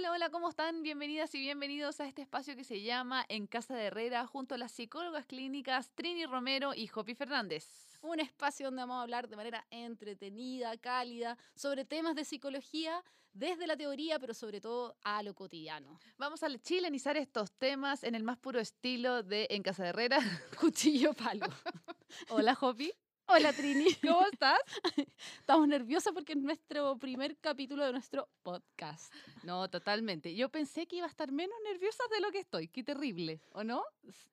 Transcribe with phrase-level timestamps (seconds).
[0.00, 0.82] Hola, hola, ¿cómo están?
[0.82, 4.58] Bienvenidas y bienvenidos a este espacio que se llama En Casa de Herrera junto a
[4.58, 7.98] las psicólogas clínicas Trini Romero y Jopi Fernández.
[8.00, 13.66] Un espacio donde vamos a hablar de manera entretenida, cálida, sobre temas de psicología, desde
[13.66, 16.00] la teoría, pero sobre todo a lo cotidiano.
[16.16, 20.18] Vamos a chilenizar estos temas en el más puro estilo de En Casa de Herrera.
[20.58, 21.44] Cuchillo palo.
[22.30, 22.90] Hola, Jopi.
[23.32, 23.84] Hola Trini.
[24.02, 24.58] ¿Cómo estás?
[25.38, 29.14] Estamos nerviosas porque es nuestro primer capítulo de nuestro podcast.
[29.44, 30.34] No, totalmente.
[30.34, 32.66] Yo pensé que iba a estar menos nerviosa de lo que estoy.
[32.66, 33.84] Qué terrible, ¿o no?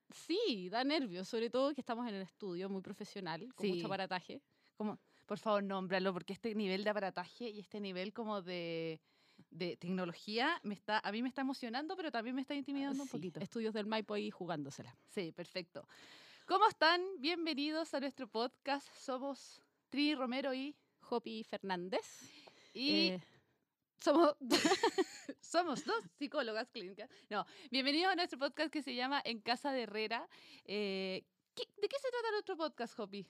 [0.09, 4.41] Sí, da nervios, sobre todo que estamos en el estudio muy profesional, con mucho aparataje.
[4.76, 8.99] Como, por favor, nómbralo, porque este nivel de aparataje y este nivel como de,
[9.52, 13.09] de tecnología me está, a mí me está emocionando, pero también me está intimidando un
[13.09, 13.40] poquito.
[13.41, 14.98] Estudios del Maipo ahí jugándosela.
[15.05, 15.88] Sí, perfecto.
[16.47, 17.01] ¿Cómo están?
[17.19, 18.87] Bienvenidos a nuestro podcast.
[18.95, 22.05] Somos Tri Romero y Jopi Fernández.
[22.73, 23.23] Y eh,
[23.99, 24.33] somos,
[25.41, 27.09] somos dos psicólogas clínicas.
[27.29, 30.29] No, bienvenidos a nuestro podcast que se llama En Casa de Herrera.
[30.63, 33.27] Eh, ¿De qué se trata nuestro podcast, Jopi?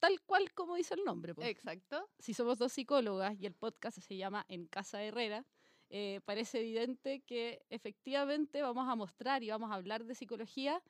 [0.00, 1.34] Tal cual como dice el nombre.
[1.38, 2.10] Exacto.
[2.18, 5.44] Si somos dos psicólogas y el podcast se llama En Casa de Herrera,
[5.88, 10.82] eh, parece evidente que efectivamente vamos a mostrar y vamos a hablar de psicología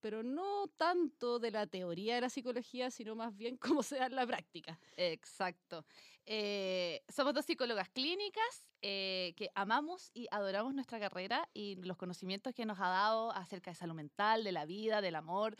[0.00, 4.06] pero no tanto de la teoría de la psicología, sino más bien cómo se da
[4.06, 4.78] en la práctica.
[4.96, 5.84] Exacto.
[6.26, 12.54] Eh, somos dos psicólogas clínicas eh, que amamos y adoramos nuestra carrera y los conocimientos
[12.54, 15.56] que nos ha dado acerca de salud mental, de la vida, del amor,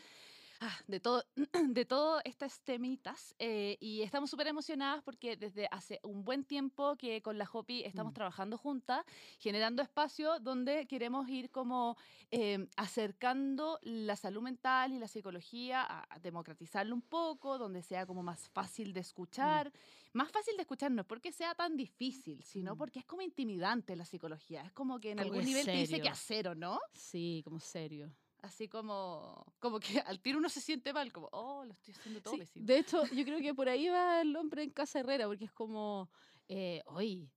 [0.63, 1.23] Ah, de todo,
[1.73, 3.33] de todo estas temitas.
[3.39, 7.83] Eh, y estamos súper emocionadas porque desde hace un buen tiempo que con la Hopi
[7.83, 8.13] estamos mm.
[8.13, 9.03] trabajando juntas,
[9.39, 11.97] generando espacio donde queremos ir como
[12.29, 18.21] em, acercando la salud mental y la psicología, a, democratizarlo un poco, donde sea como
[18.21, 19.69] más fácil de escuchar.
[19.69, 20.17] Mm.
[20.17, 22.77] Más fácil de escuchar no porque sea tan difícil, sino mm.
[22.77, 24.61] porque es como intimidante la psicología.
[24.61, 26.79] Es como que en algún nivel te dice que hacer o no.
[26.93, 31.63] Sí, como serio así como, como que al tiro uno se siente mal, como, oh,
[31.65, 34.63] lo estoy haciendo todo sí, De hecho, yo creo que por ahí va el hombre
[34.63, 36.09] en casa Herrera, porque es como,
[36.47, 37.29] eh, oye,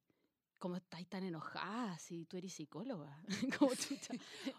[0.59, 3.23] ¿cómo estáis tan enojada si tú eres psicóloga?
[3.59, 3.73] como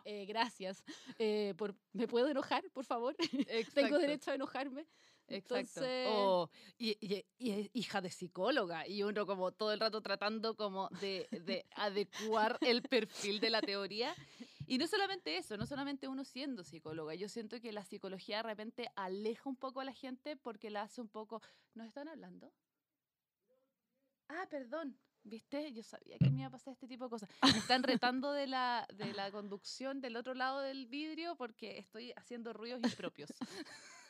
[0.04, 0.84] eh, gracias.
[1.18, 3.16] Eh, por, ¿Me puedo enojar, por favor?
[3.74, 4.88] Tengo derecho a enojarme.
[5.28, 5.82] Exacto.
[6.08, 10.90] Oh, y, y, y, hija de psicóloga, y uno como todo el rato tratando como
[11.02, 14.14] de, de adecuar el perfil de la teoría.
[14.68, 18.44] Y no solamente eso, no solamente uno siendo psicóloga, yo siento que la psicología de
[18.44, 21.42] repente aleja un poco a la gente porque la hace un poco...
[21.74, 22.52] ¿Nos están hablando?
[24.28, 24.98] Ah, perdón.
[25.24, 25.74] ¿Viste?
[25.74, 27.30] Yo sabía que me iba a pasar este tipo de cosas.
[27.42, 32.14] Me están retando de la, de la conducción del otro lado del vidrio porque estoy
[32.16, 33.34] haciendo ruidos impropios.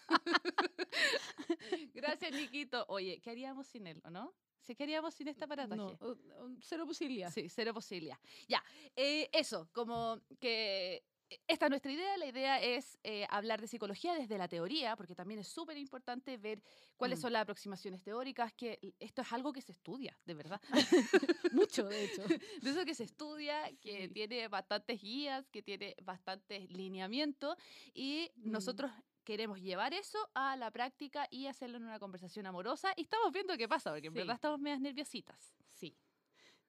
[1.93, 2.85] Gracias, Niquito.
[2.89, 4.33] Oye, ¿qué haríamos sin él, o no?
[4.65, 5.75] Si queríamos sin este aparataje.
[5.77, 6.17] No,
[6.61, 7.31] cero posibilidad.
[7.31, 8.17] Sí, cero posibilidad.
[8.47, 8.63] Ya,
[8.95, 12.17] eh, eso, como que eh, esta es nuestra idea.
[12.17, 16.37] La idea es eh, hablar de psicología desde la teoría, porque también es súper importante
[16.37, 16.63] ver
[16.97, 17.21] cuáles mm.
[17.21, 20.59] son las aproximaciones teóricas, que esto es algo que se estudia, de verdad.
[21.51, 22.23] Mucho, de hecho.
[22.61, 27.55] De eso que se estudia, que tiene bastantes guías, que tiene bastantes lineamientos,
[27.93, 28.51] y mm.
[28.51, 28.91] nosotros
[29.25, 32.93] queremos llevar eso a la práctica y hacerlo en una conversación amorosa.
[32.95, 35.53] Y estamos viendo qué pasa, porque en verdad estamos medias nerviositas.
[35.69, 35.97] Sí.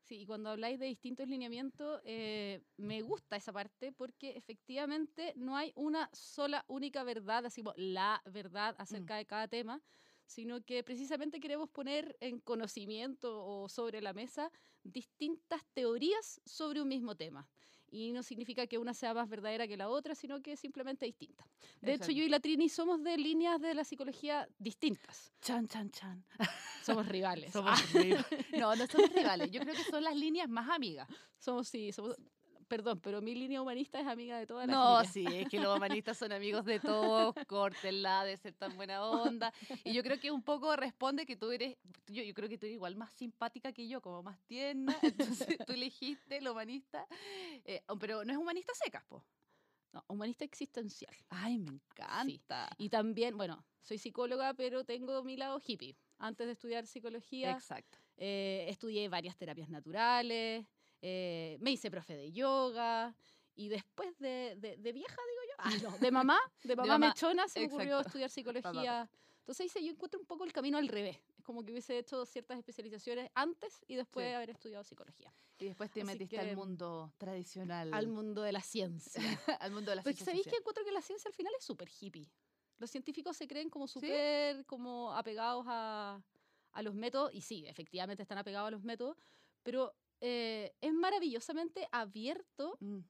[0.02, 5.56] Sí, y cuando habláis de distintos lineamientos, eh, me gusta esa parte porque efectivamente no
[5.56, 9.18] hay una sola única verdad, así como la verdad acerca mm.
[9.18, 9.82] de cada tema,
[10.24, 14.52] sino que precisamente queremos poner en conocimiento o sobre la mesa
[14.84, 17.48] distintas teorías sobre un mismo tema.
[17.90, 21.06] Y no significa que una sea más verdadera que la otra, sino que es simplemente
[21.06, 21.46] distinta.
[21.80, 25.32] De hecho, yo y la Trini somos de líneas de la psicología distintas.
[25.40, 26.24] Chan, chan, chan.
[26.84, 27.52] Somos rivales.
[27.52, 28.26] Somos rivales.
[28.52, 29.50] No, no somos rivales.
[29.50, 31.08] Yo creo que son las líneas más amigas.
[31.38, 32.16] Somos, sí, somos
[32.66, 35.76] perdón, pero mi línea humanista es amiga de todas las No, sí, es que los
[35.76, 39.52] humanistas son amigos de todos, córtenla de ser tan buena onda.
[39.84, 42.66] Y yo creo que un poco responde que tú eres, yo, yo creo que tú
[42.66, 44.96] eres igual más simpática que yo, como más tierna,
[45.46, 47.06] entonces tú elegiste el humanista,
[47.64, 49.24] eh, pero no es humanista secas, po.
[49.92, 51.16] No, humanista existencial.
[51.30, 52.68] Ay, me encanta.
[52.76, 55.96] Y también, bueno, soy psicóloga, pero tengo mi lado hippie.
[56.18, 57.98] Antes de estudiar psicología, Exacto.
[58.18, 60.66] Eh, estudié varias terapias naturales,
[61.02, 63.14] eh, me hice profe de yoga
[63.54, 67.60] y después de, de, vieja, digo yo, ah, no, de mamá, de mamá, mechona, se
[67.60, 69.08] me ocurrió estudiar psicología.
[69.46, 71.18] Entonces hice, yo encuentro un poco el camino al revés.
[71.38, 75.32] Es como que hubiese hecho ciertas especializaciones antes y después de haber estudiado psicología.
[75.58, 77.94] Y después te metiste al mundo tradicional.
[77.94, 79.22] Al mundo de la ciencia.
[79.60, 80.24] al mundo de la ciencia.
[80.24, 82.28] Porque sabéis que encuentro que la ciencia al final es súper hippie.
[82.78, 86.20] Los científicos se creen como súper como apegados a,
[86.72, 89.16] a los métodos, y sí, efectivamente están apegados a los métodos,
[89.62, 93.00] pero eh, es maravillosamente abierto Mm,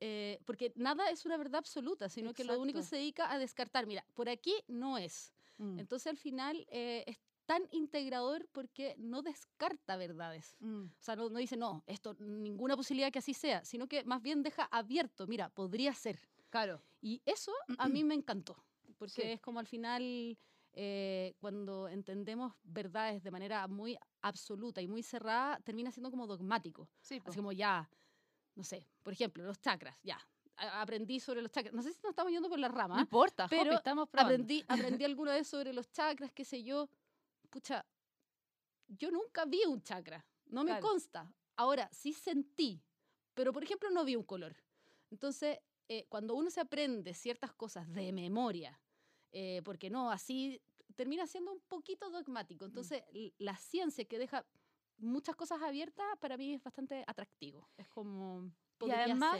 [0.00, 2.90] eh, porque nada es una verdad absoluta, sino que lo único Exacto.
[2.90, 3.86] se dedica a descartar.
[3.86, 5.32] Mira, por aquí no es.
[5.58, 10.56] mm, Entonces al final eh, es tan integrador porque no descarta verdades.
[10.60, 14.04] mm, O sea, no, no dice, no, esto, ninguna posibilidad que así sea, sino que
[14.04, 16.20] más bien deja abierto, mira, podría ser.
[16.50, 16.80] Claro.
[17.00, 18.56] Y eso a mí me encantó,
[18.98, 19.32] porque Sí.
[19.32, 20.38] es como al final,
[20.74, 26.88] eh, cuando entendemos verdades de manera muy absoluta y muy cerrada, termina siendo como dogmático.
[27.00, 27.20] Sí.
[27.24, 27.88] Así como ya,
[28.54, 30.18] no sé, por ejemplo, los chakras, ya.
[30.56, 31.72] a- Aprendí sobre los chakras.
[31.74, 33.00] No sé si nos estamos yendo por la no rama.
[33.00, 34.34] importa, pero estamos probando.
[34.34, 36.88] Aprendí, aprendí alguna vez sobre los chakras, qué sé yo.
[37.48, 37.86] Pucha,
[38.88, 40.24] yo nunca vi un chakra.
[40.46, 40.86] No me Claro.
[40.88, 41.32] consta.
[41.56, 42.82] Ahora, sí sentí,
[43.34, 44.56] pero por ejemplo no vi un color.
[45.10, 48.80] Entonces, eh, cuando uno se aprende ciertas cosas de memoria,
[49.32, 50.60] eh, porque no, así
[50.98, 52.64] termina siendo un poquito dogmático.
[52.64, 54.44] Entonces, l- la ciencia que deja
[54.98, 57.68] muchas cosas abiertas, para mí es bastante atractivo.
[57.76, 58.50] Es como...
[58.88, 58.90] Y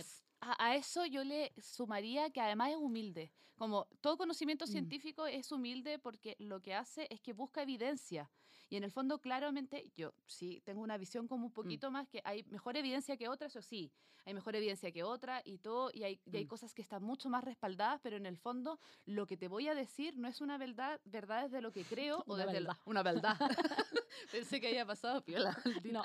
[0.06, 0.27] ser.
[0.40, 3.32] A, a eso yo le sumaría que además es humilde.
[3.56, 4.70] Como todo conocimiento Mm.
[4.70, 8.30] científico es humilde porque lo que hace es que busca evidencia.
[8.70, 12.20] Y en el fondo, claramente, yo sí tengo una visión como un poquito más que
[12.24, 13.90] hay mejor evidencia que otra, eso sí,
[14.26, 16.48] hay mejor evidencia que otra y todo, y hay, y hay Mm.
[16.48, 19.74] cosas que están mucho más respaldadas, pero en el fondo lo que te voy a
[19.74, 22.82] decir no es una verdad, verdad desde lo que creo o Una desde la- verdad.
[22.84, 23.36] una verdad.
[24.32, 25.56] Pensé que había pasado piola.
[25.84, 26.02] No.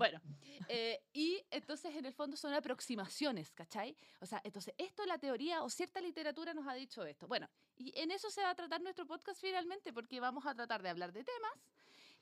[0.00, 0.18] Bueno,
[0.68, 3.94] eh, y entonces en el fondo son aproximaciones, ¿cachai?
[4.20, 7.28] O sea, entonces esto la teoría o cierta literatura nos ha dicho esto.
[7.28, 10.80] Bueno, y en eso se va a tratar nuestro podcast finalmente, porque vamos a tratar
[10.82, 11.52] de hablar de temas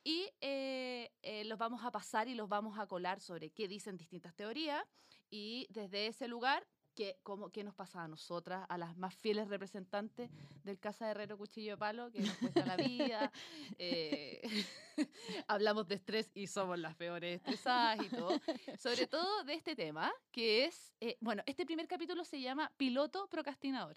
[0.03, 3.97] y eh, eh, los vamos a pasar y los vamos a colar sobre qué dicen
[3.97, 4.83] distintas teorías
[5.31, 6.67] y desde ese lugar...
[6.99, 10.29] ¿Qué, cómo, ¿Qué nos pasa a nosotras, a las más fieles representantes
[10.65, 13.31] del Casa de Herrero Cuchillo de Palo, que nos cuesta la vida?
[13.79, 14.43] eh,
[15.47, 18.41] hablamos de estrés y somos las peores estresadas y todo.
[18.81, 23.29] Sobre todo de este tema, que es, eh, bueno, este primer capítulo se llama Piloto
[23.29, 23.95] Procrastinador.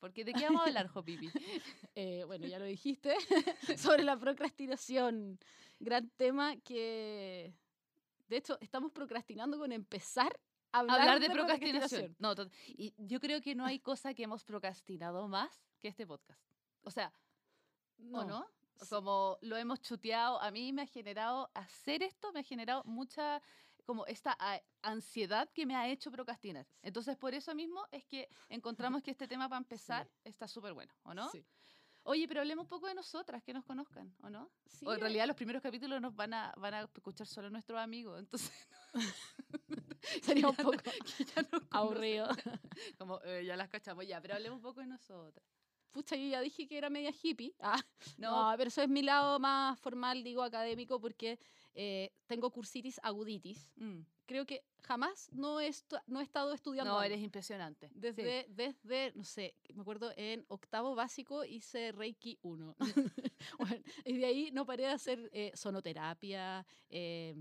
[0.00, 1.28] Porque ¿de qué vamos a hablar, Jopipi?
[1.94, 3.14] Eh, bueno, ya lo dijiste,
[3.76, 5.38] sobre la procrastinación.
[5.80, 7.52] Gran tema que,
[8.28, 10.40] de hecho, estamos procrastinando con empezar
[10.72, 12.16] hablar, Hablar de procrastinación.
[12.18, 16.06] No, to- y yo creo que no hay cosa que hemos procrastinado más que este
[16.06, 16.40] podcast.
[16.82, 17.12] O sea,
[18.12, 18.46] ¿o no?
[18.80, 18.86] Sí.
[18.88, 23.42] Como lo hemos chuteado, a mí me ha generado, hacer esto me ha generado mucha,
[23.84, 24.36] como esta
[24.82, 26.66] ansiedad que me ha hecho procrastinar.
[26.82, 29.58] Entonces, por eso mismo es que encontramos que este tema para
[30.04, 31.28] empezar está súper bueno, ¿o no?
[31.30, 31.44] Sí.
[32.04, 34.50] Oye, pero hablemos un poco de nosotras, que nos conozcan, ¿o no?
[34.64, 37.78] Sí, o en realidad los primeros capítulos nos van a, van a escuchar solo nuestros
[37.80, 38.52] amigos, entonces
[40.22, 40.82] sería un no- poco
[41.70, 42.28] aburrido.
[42.98, 45.44] Como eh, ya las cachamos ya, pero hablemos un poco de nosotras.
[45.90, 47.54] Pucha, yo ya dije que era media hippie.
[47.60, 47.80] Ah,
[48.18, 51.38] No, no, pero eso es mi lado más formal, digo, académico, porque
[51.74, 53.72] eh, tengo cursitis aguditis.
[53.76, 55.70] mm, Creo que jamás no he,
[56.06, 56.92] no he estado estudiando.
[56.92, 57.06] no, algo.
[57.14, 57.88] eres impresionante.
[57.88, 57.94] sí.
[57.94, 62.76] Desde, desde, no sé, me acuerdo en octavo básico hice Reiki 1.
[63.58, 67.34] Bueno, y de ahí no paré de hacer eh, sonoterapia, eh,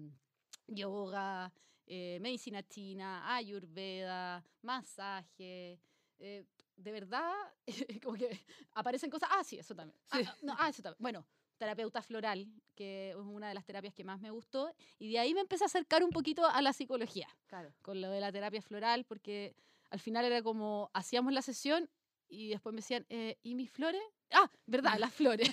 [0.68, 1.52] yoga,
[1.88, 5.80] eh, medicina china, ayurveda, masaje.
[6.20, 6.46] eh,
[6.76, 7.34] de verdad,
[8.04, 8.40] como que
[8.74, 9.30] aparecen cosas.
[9.32, 9.98] Ah, sí, eso también.
[10.12, 10.24] Ah, Sí.
[10.28, 10.98] ah, no, ah, eso también.
[11.00, 11.26] Bueno,
[11.58, 14.74] terapeuta floral, que es una de las terapias que más me gustó.
[15.00, 17.74] Y de ahí me empecé a acercar un poquito a la psicología Claro.
[17.82, 19.56] con lo de la terapia floral, porque
[19.90, 21.90] al final era como, hacíamos la sesión
[22.28, 24.02] y después me decían, eh, ¿y mis flores?
[24.32, 25.50] Ah, verdad, las flores.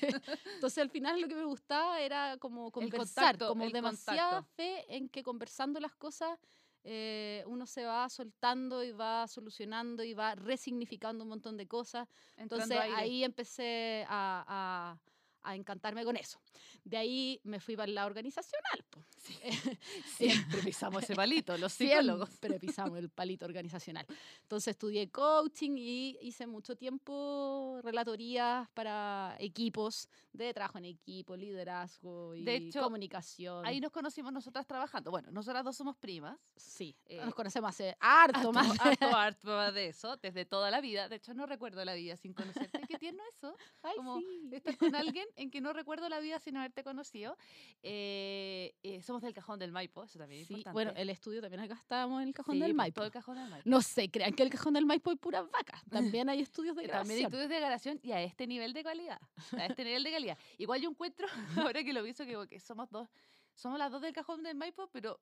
[0.54, 4.54] Entonces al final lo que me gustaba era como conversar, contacto, como demasiada contacto.
[4.56, 6.38] fe en que conversando las cosas
[6.86, 12.08] eh, uno se va soltando y va solucionando y va resignificando un montón de cosas.
[12.36, 14.98] Entonces ahí empecé a, a-
[15.46, 16.40] a encantarme con eso.
[16.84, 18.84] De ahí me fui para la organizacional.
[18.90, 19.00] po.
[20.16, 22.28] Siempre pisamos ese palito, los psicólogos.
[22.28, 24.06] Siempre pisamos el palito organizacional.
[24.42, 32.34] Entonces estudié coaching y hice mucho tiempo relatorías para equipos de trabajo en equipo, liderazgo
[32.34, 33.64] y De hecho, comunicación.
[33.64, 35.10] Ahí nos conocimos nosotras trabajando.
[35.10, 36.36] Bueno, nosotras dos somos primas.
[36.56, 38.80] sí, eh, nos conocemos hace harto Harto, más.
[38.80, 41.08] harto, harto más de eso, desde toda la vida.
[41.08, 42.80] De hecho, no recuerdo la vida sin conocerte.
[42.88, 43.56] Qué tierno eso.
[43.82, 44.50] Ay, como sí.
[44.52, 47.36] Estar con alguien en que no recuerdo la vida sin haberte conocido.
[47.82, 50.72] Eh, eh, somos del cajón del Maipo, eso también es Sí, importante.
[50.74, 52.94] bueno, el estudio también acá estábamos en el cajón Sí, del pues, Maipo.
[52.96, 53.68] Todo el cajón del Maipo.
[53.70, 55.82] No sé, crean que el cajón del Maipo hay puras vacas.
[56.18, 57.08] También hay estudios de grabación.
[57.08, 59.20] También estudios de grabación y a este nivel de calidad.
[59.56, 60.38] A este nivel de calidad.
[60.58, 61.26] Igual yo encuentro,
[61.72, 63.08] ahora que lo pienso, que, que somos dos,
[63.54, 65.20] somos las dos del cajón del Maipo, pero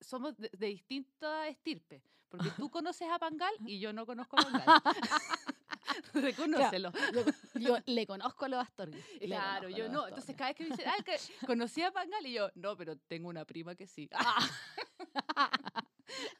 [0.00, 2.02] somos de, de distinta estirpe.
[2.28, 4.64] Porque tú conoces a Pangal y yo no conozco a Pangal.
[6.14, 6.92] Reconócelo.
[7.12, 7.24] Yo,
[7.60, 8.98] yo le conozco a los Astorga.
[9.20, 10.00] Claro, yo no.
[10.00, 10.08] Astorga.
[10.08, 12.96] Entonces cada vez que me dicen, ah, que conocí a Pangal y yo, no, pero
[12.96, 14.08] tengo una prima que sí.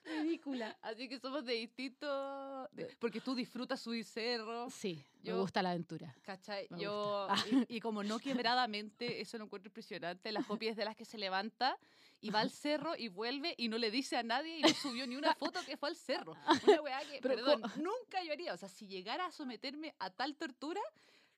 [0.04, 0.76] Ridícula.
[0.82, 2.68] Así que somos de distintos,
[2.99, 6.14] porque tú disfrutas subir cerro, Sí, me Yo- gusta la aventura.
[6.23, 6.66] ¿cachai?
[6.71, 7.26] Me Yo,
[7.68, 11.04] y, y como no quebradamente, eso lo encuentro impresionante, la Jopi es de las que
[11.06, 11.78] se levanta
[12.22, 15.06] y va al cerro y vuelve y no le dice a nadie y no subió
[15.06, 16.32] ni una foto que fue al cerro.
[16.78, 18.54] Una weá que, Pero perdón, co- nunca yo haría.
[18.54, 20.80] O sea, si llegara a someterme a tal tortura,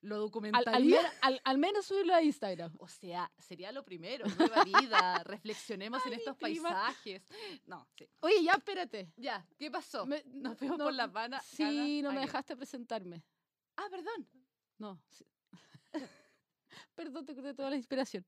[0.01, 0.71] lo Al, documentaría.
[0.75, 2.73] al, men- al- al menos subirlo a Instagram.
[2.79, 6.69] O sea, sería lo primero, nueva vida, reflexionemos en Ay, estos prima.
[6.69, 7.23] paisajes.
[7.65, 8.07] No, sí.
[8.19, 9.11] Oye, ya, espérate.
[9.17, 10.05] Ya, ¿qué pasó?
[10.05, 11.43] Me- Nos fuimos no, por las vanas.
[11.45, 13.23] Sí, no me dejaste presentarme.
[13.77, 14.27] Ah, perdón.
[14.77, 15.01] No.
[15.09, 15.25] sí.
[16.95, 18.25] Perdón, te corté toda la inspiración.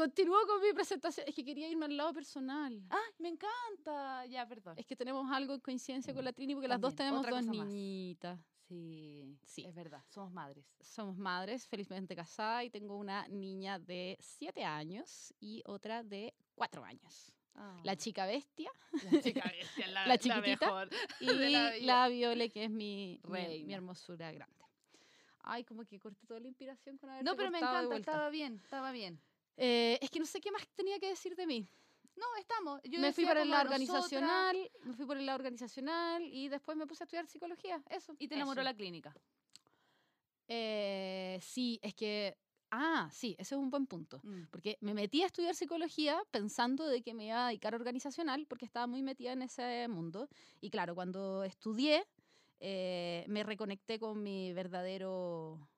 [0.00, 1.26] Continúo con mi presentación.
[1.28, 2.82] Es que quería irme al lado personal.
[2.88, 4.24] Ah, me encanta.
[4.26, 4.74] Ya, perdón.
[4.78, 7.54] Es que tenemos algo en coincidencia con la Trini porque las dos También, tenemos dos
[7.56, 7.66] más.
[7.66, 8.40] niñitas.
[8.66, 9.64] Sí, Sí.
[9.66, 10.64] es verdad, somos madres.
[10.80, 16.82] Somos madres, felizmente casada, y tengo una niña de 7 años y otra de 4
[16.84, 17.34] años.
[17.82, 18.70] La chica bestia
[19.10, 20.88] la chica bestia, la, la chiquitita, mejor.
[21.20, 22.08] y la la.
[22.08, 24.64] Viole, que es mi, mi, mi hermosura grande.
[25.42, 28.60] Ay, como que corté toda la inspiración con haber No, pero me encanta, estaba bien,
[28.64, 29.20] estaba bien.
[29.62, 31.68] Eh, es que no sé qué más tenía que decir de mí.
[32.16, 32.80] No, estamos.
[32.84, 36.48] Yo me fui por el lado nosotras, organizacional, me fui por el lado organizacional y
[36.48, 37.82] después me puse a estudiar psicología.
[37.90, 38.16] Eso.
[38.18, 38.64] Y te enamoró eso.
[38.64, 39.14] la clínica.
[40.48, 42.38] Eh, sí, es que.
[42.70, 44.20] Ah, sí, ese es un buen punto.
[44.22, 44.44] Mm.
[44.50, 48.46] Porque me metí a estudiar psicología pensando de que me iba a dedicar a organizacional
[48.48, 50.30] porque estaba muy metida en ese mundo.
[50.62, 52.06] Y claro, cuando estudié,
[52.60, 55.68] eh, me reconecté con mi verdadero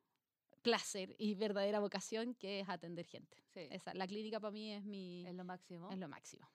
[0.63, 3.37] placer y verdadera vocación, que es atender gente.
[3.53, 5.91] Sí, Esa, la clínica para mí es mi es lo máximo.
[5.91, 6.49] es lo máximo.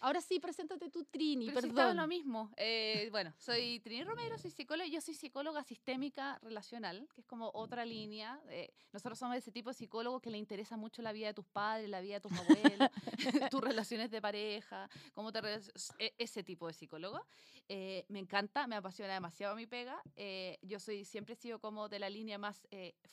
[0.00, 1.96] Ahora sí, preséntate tú, Trini, Pero si perdón.
[1.96, 2.50] lo mismo.
[2.56, 4.86] Eh, bueno, soy Trini Romero, soy psicóloga.
[4.88, 8.40] Yo soy psicóloga sistémica relacional, que es como otra línea.
[8.48, 11.46] eh, nosotros somos ese tipo de psicólogos que le interesa mucho la vida de tus
[11.46, 12.88] padres, la vida de tus abuelos,
[13.50, 15.40] tus relaciones de pareja, cómo te
[15.98, 17.20] e- ese tipo de psicólogo.
[17.68, 20.02] Eh, me encanta, me apasiona demasiado mi pega.
[20.16, 22.66] Eh, yo soy siempre he sido como de la línea más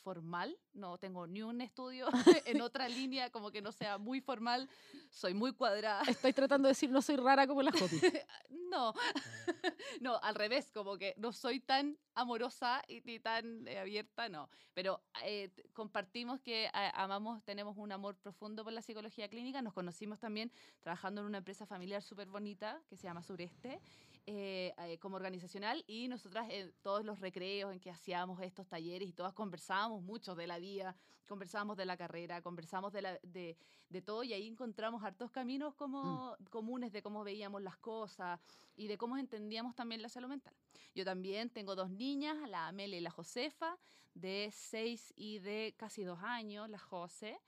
[0.03, 0.57] formal.
[0.73, 2.07] No tengo ni un estudio
[2.45, 4.69] en otra línea como que no sea muy formal.
[5.11, 6.01] Soy muy cuadrada.
[6.07, 7.99] Estoy tratando de decir no soy rara como la Jopi.
[8.71, 8.93] No,
[9.99, 14.49] no, al revés, como que no soy tan amorosa y ni tan eh, abierta, no.
[14.73, 19.61] Pero eh, compartimos que a- amamos, tenemos un amor profundo por la psicología clínica.
[19.61, 23.81] Nos conocimos también trabajando en una empresa familiar súper bonita que se llama Sureste.
[24.27, 29.09] Eh, eh, como organizacional y nosotras en todos los recreos en que hacíamos estos talleres
[29.09, 30.95] y todas conversábamos mucho de la vida,
[31.27, 33.57] conversábamos de la carrera, conversábamos de, la, de,
[33.89, 38.39] de todo y ahí encontramos hartos caminos como comunes de cómo veíamos las cosas
[38.75, 40.53] y de cómo entendíamos también la salud mental.
[40.93, 43.77] Yo también tengo dos niñas, la Amelia y la Josefa,
[44.13, 47.39] de seis y de casi dos años, la Jose.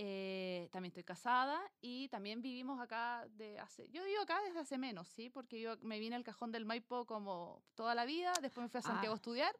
[0.00, 3.88] Eh, también estoy casada y también vivimos acá de hace...
[3.90, 5.28] Yo vivo acá desde hace menos, ¿sí?
[5.28, 8.78] Porque yo me vine al cajón del Maipo como toda la vida, después me fui
[8.78, 9.56] a Santiago Ah, a estudiar.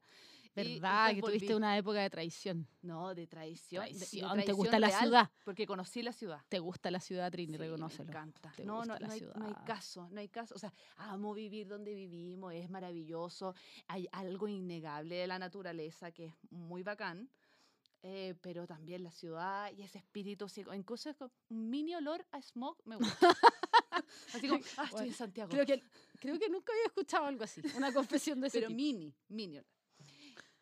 [0.54, 1.07] y ¿Verdad?
[1.09, 1.57] después Que tuviste volví.
[1.57, 2.68] una época de traición.
[2.83, 3.85] No, de traición.
[3.85, 5.30] de- de Traición, ¿te gusta la real, ciudad?
[5.45, 6.40] Porque conocí la ciudad.
[6.49, 7.54] ¿Te gusta la ciudad, Trini?
[7.54, 8.04] Sí, Reconócelo.
[8.04, 8.52] Me encanta.
[8.57, 9.64] Te No, no, gusta la no, hay, no hay ciudad.
[9.66, 10.54] caso, no hay caso.
[10.54, 13.57] O sea, amo vivir donde vivimos, es maravilloso.
[13.88, 17.28] Hay algo innegable de la naturaleza que es muy bacán.
[18.02, 21.10] Eh, pero también la ciudad y ese espíritu, psico- incluso
[21.48, 23.28] un mini olor a smog me gusta.
[24.34, 25.50] Así como, ah, estoy en Santiago.
[25.50, 25.82] Creo que,
[26.20, 27.60] creo que nunca había escuchado algo así.
[27.76, 28.76] Una confesión de ese pero tipo.
[28.76, 29.66] mini, mini olor.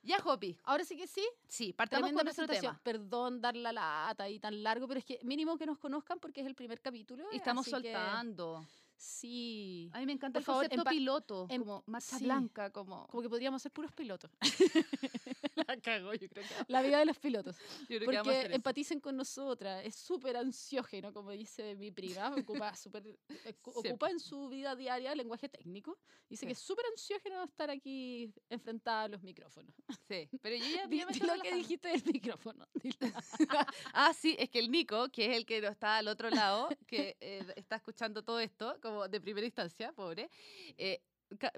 [0.02, 0.56] Ya, Hopi.
[0.64, 1.26] Ahora sí que sí.
[1.48, 2.74] Sí, partamos Tremenda con nuestro presentación.
[2.76, 2.82] tema.
[2.84, 6.40] Perdón dar la lata y tan largo, pero es que mínimo que nos conozcan porque
[6.42, 7.24] es el primer capítulo.
[7.32, 8.64] Y estamos que soltando.
[8.96, 9.90] Sí.
[9.92, 12.24] A mí me encanta Por el favor, concepto piloto, em- como sí.
[12.24, 13.06] blanca, como...
[13.08, 14.30] Como que podríamos ser puros pilotos.
[15.68, 17.56] la cago, yo creo que, La vida de los pilotos.
[17.88, 18.54] yo creo que vamos a Porque eso.
[18.56, 19.84] empaticen con nosotras.
[19.84, 22.34] Es súper ansiógeno, como dice mi prima.
[22.36, 25.98] Ocupa, súper- eh, ocupa en su vida diaria lenguaje técnico.
[26.28, 26.46] Dice Sí.
[26.46, 29.75] que es súper ansiógeno estar aquí enfrentada a los micrófonos.
[30.08, 32.66] Sí, pero yo ya Di, yo me di estoy lo que dijiste del micrófono.
[33.92, 37.16] Ah, sí, es que el Nico, que es el que está al otro lado, que
[37.20, 40.28] eh, está escuchando todo esto, como de primera instancia, pobre,
[40.76, 41.00] eh,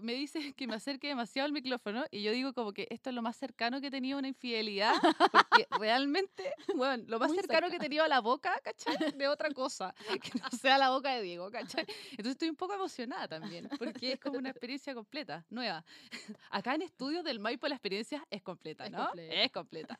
[0.00, 3.16] me dice que me acerque demasiado al micrófono y yo digo como que esto es
[3.16, 4.94] lo más cercano que he tenido a una infidelidad,
[5.32, 9.12] porque realmente, bueno, lo más Muy cercano que he tenido a la boca, ¿cachai?
[9.12, 11.84] De otra cosa, que no sea la boca de Diego, ¿cachai?
[12.10, 15.84] Entonces estoy un poco emocionada también, porque es como una experiencia completa, nueva.
[16.50, 19.06] Acá en estudios del Maipo la experiencia es completa, Es ¿no?
[19.06, 19.34] completa.
[19.34, 19.98] Es completa.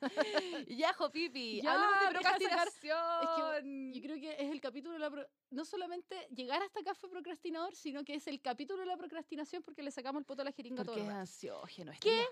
[0.68, 3.92] ya, Jopipi, Ya, hablemos de procrastinación.
[3.92, 5.10] Yo creo que es el capítulo de la...
[5.10, 8.96] pro- No solamente llegar hasta acá fue procrastinador, sino que es el capítulo de la
[8.96, 11.92] procrastinación porque le sacamos el poto a la jeringa todo Porque es ansiógeno.
[12.00, 12.24] ¿Qué?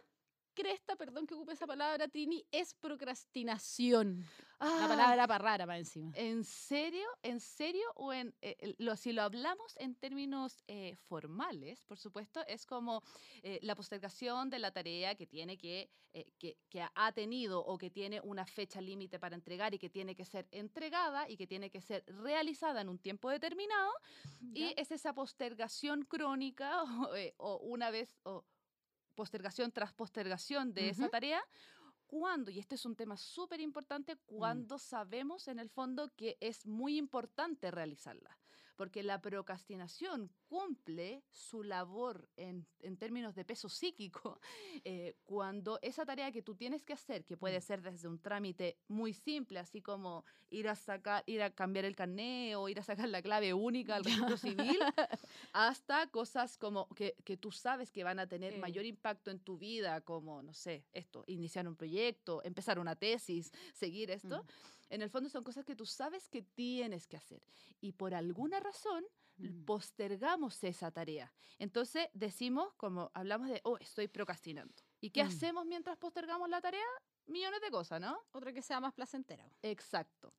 [0.56, 4.25] Cresta, perdón que ocupe esa palabra, Trini, es procrastinación.
[4.58, 6.12] La Ah, palabra para rara más encima.
[6.14, 7.06] ¿En serio?
[7.22, 7.84] ¿En serio?
[7.94, 13.02] O en, eh, lo, si lo hablamos en términos eh, formales, por supuesto, es como
[13.42, 17.76] eh, la postergación de la tarea que tiene que, eh, que, que ha tenido o
[17.76, 21.46] que tiene una fecha límite para entregar y que tiene que ser entregada y que
[21.46, 23.92] tiene que ser realizada en un tiempo determinado.
[24.40, 24.68] ¿ya?
[24.68, 28.46] Y es esa postergación crónica o, eh, o una vez, o
[29.16, 31.42] postergación tras postergación de esa tarea,
[32.06, 36.64] cuando, y este es un tema súper importante, cuando sabemos en el fondo que es
[36.66, 38.38] muy importante realizarla.
[38.76, 44.38] Porque la procrastinación cumple su labor en, en términos de peso psíquico
[44.85, 47.62] eh, cuando esa tarea que tú tienes que hacer, que puede Mm.
[47.62, 51.97] ser desde un trámite muy simple, así como ir a sacar, ir a cambiar el
[51.97, 54.37] carné o ir a sacar la clave única al registro
[54.76, 54.78] civil,
[55.52, 58.59] hasta cosas como que, que tú sabes que van a tener Eh.
[58.59, 63.50] mayor impacto en tu vida, como, no sé, esto, iniciar un proyecto, empezar una tesis,
[63.75, 64.42] seguir esto.
[64.42, 64.47] Mm.
[64.88, 67.43] En el fondo son cosas que tú sabes que tienes que hacer.
[67.81, 69.05] Y por alguna razón
[69.38, 69.64] Mm.
[69.66, 71.31] postergamos esa tarea.
[71.59, 74.73] Entonces decimos, como hablamos de, oh, estoy procrastinando.
[74.99, 75.26] ¿Y qué Mm.
[75.26, 76.87] hacemos mientras postergamos la tarea?
[77.26, 78.19] Millones de cosas, ¿no?
[78.33, 79.47] Otra que sea más placentera.
[79.61, 80.33] Exacto.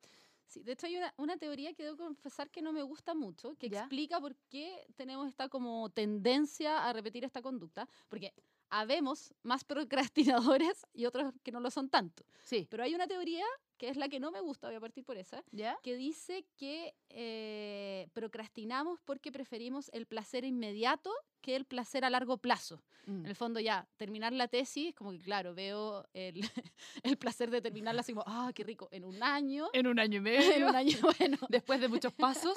[0.46, 3.54] Sí, de hecho hay una, una teoría que debo confesar que no me gusta mucho,
[3.56, 3.80] que ¿Ya?
[3.80, 8.32] explica por qué tenemos esta como tendencia a repetir esta conducta, porque
[8.70, 9.62] habemos más
[10.44, 12.24] procrastinadores y otros que no lo son tanto.
[12.42, 12.66] Sí.
[12.70, 13.44] Pero hay una teoría
[13.78, 15.78] que es la que no me gusta, voy a partir por esa, ¿Ya?
[15.82, 22.38] que dice que eh, procrastinamos porque preferimos el placer inmediato que el placer a largo
[22.38, 22.82] plazo.
[23.06, 23.20] Mm.
[23.20, 26.40] En el fondo ya, terminar la tesis, como que claro, veo el,
[27.02, 30.20] el placer de terminarla así como, ah, qué rico, en un año, En un año
[30.22, 32.56] y en un año, bueno, después de muchos pasos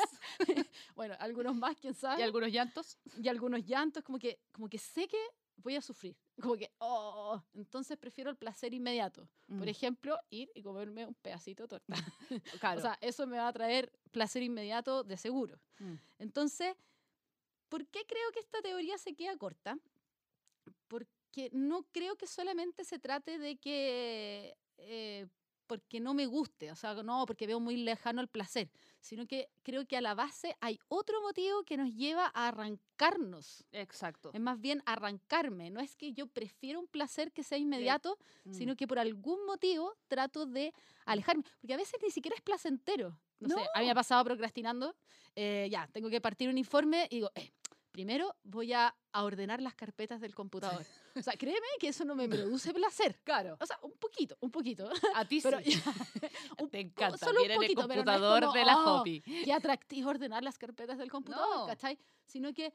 [0.95, 2.97] bueno, algunos más, quién sabe, y algunos llantos.
[3.21, 5.17] y algunos llantos, como que, como que sé que
[5.57, 9.27] voy a sufrir, como que, oh, entonces prefiero el placer inmediato.
[9.47, 11.95] Por Mm, ejemplo, ir y comerme un pedacito de torta.
[12.61, 12.79] claro.
[12.79, 15.59] O sea, eso me va a traer placer inmediato de seguro.
[15.79, 15.93] Mm.
[16.19, 16.75] Entonces,
[17.69, 19.77] ¿por qué creo que esta teoría se queda corta?
[20.87, 25.27] Porque no creo que solamente se trate de que eh,
[25.71, 29.47] porque no me guste, o sea, no, porque veo muy lejano el placer, sino que
[29.63, 33.63] creo que a la base hay otro motivo que nos lleva a arrancarnos.
[33.71, 34.31] Exacto.
[34.33, 35.69] Es más bien arrancarme.
[35.69, 38.53] No es que yo prefiero un placer que sea inmediato, Mm.
[38.53, 40.73] sino que por algún motivo trato de
[41.05, 41.43] alejarme.
[41.61, 43.17] Porque a veces ni siquiera es placentero.
[43.39, 44.93] No, sé, a mí me ha pasado procrastinando.
[45.37, 47.49] eh, ya, tengo que partir un informe y digo, eh,
[47.93, 50.85] primero voy a, a ordenar las carpetas del computador.
[51.15, 53.19] O sea, créeme que eso no me produce placer.
[53.23, 53.57] Claro.
[53.59, 54.89] O sea, un poquito, un poquito.
[55.15, 55.71] A ti Pero sí.
[56.59, 57.17] un Te encanta.
[57.17, 59.21] solo un Viene en el poquito, pero no es computador como, de la "Oh, Hopi.
[59.21, 61.65] Qué atractivo ordenar las carpetas del computador, No.
[61.67, 61.97] ¿cachai?
[62.25, 62.73] Sino que,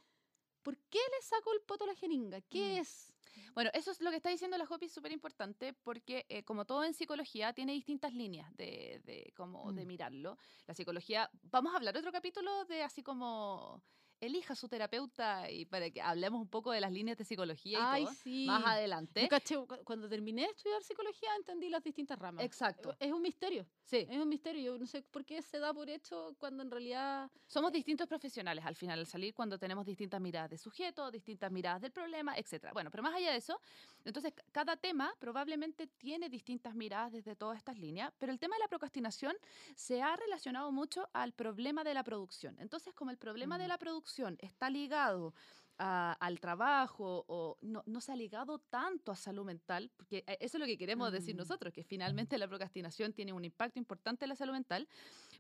[0.62, 2.40] ¿por qué le saco el poto a la jeringa?
[2.42, 2.80] ¿Qué Mm.
[2.80, 3.12] es?
[3.54, 6.84] Bueno, eso es lo que está diciendo la Hopi, súper importante porque, eh, como todo
[6.84, 9.88] en psicología, tiene distintas líneas de, de, como de Mm.
[9.88, 10.38] mirarlo.
[10.66, 13.82] La psicología, vamos a hablar otro capítulo de así como
[14.20, 17.82] elija su terapeuta y para que hablemos un poco de las líneas de psicología y
[17.82, 18.14] Ay, todo.
[18.14, 18.44] sí.
[18.46, 19.28] Más Yo adelante.
[19.28, 22.44] caché, cu- cuando terminé de estudiar psicología entendí las distintas ramas.
[22.44, 22.96] Exacto.
[22.98, 24.06] Es un misterio, Sí.
[24.08, 24.72] es un misterio.
[24.72, 27.30] Yo no sé por qué se da por hecho cuando en realidad...
[27.46, 31.82] Somos distintos profesionales al final, al salir, cuando tenemos distintas miradas de sujeto, distintas miradas
[31.82, 32.70] del problema, etc.
[32.72, 33.60] Bueno, pero más allá de eso,
[34.04, 38.60] entonces cada tema probablemente tiene distintas miradas desde todas estas líneas, pero el tema de
[38.60, 39.36] la procrastinación
[39.74, 42.56] se ha relacionado mucho al problema de la producción.
[42.60, 43.68] Entonces, como el problema de Mm.
[43.68, 44.05] la producción
[44.38, 45.34] está ligado
[45.78, 50.38] a- al trabajo o no, no se ha ligado tanto a salud mental, porque eh,
[50.40, 51.38] eso es lo que queremos decir Mm.
[51.38, 54.88] nosotros, que finalmente la procrastinación tiene un impacto importante en la salud mental,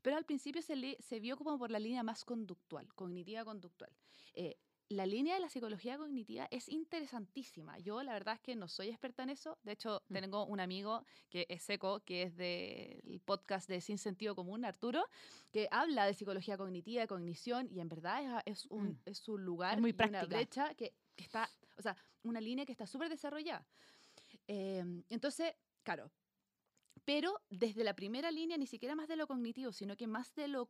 [0.02, 3.90] pero al principio se, le- se vio como por la línea más conductual, cognitiva conductual.
[4.34, 7.78] Eh, la línea de la psicología cognitiva es interesantísima.
[7.80, 9.58] Yo la verdad es que no soy experta en eso.
[9.64, 10.12] De hecho, Mm.
[10.14, 15.04] tengo un amigo que es seco, que es del podcast de Sin Sentido Común, Arturo,
[15.50, 18.98] que habla de psicología cognitiva, de cognición, y en verdad es, es un, Mm.
[19.06, 20.26] es un lugar muy y una práctica.
[20.36, 23.66] brecha que, que está, o sea, una línea que está súper desarrollada.
[24.46, 26.10] Em, entonces, claro,
[27.06, 30.48] pero desde la primera línea, ni siquiera más de lo cognitivo, sino que más de
[30.48, 30.66] lo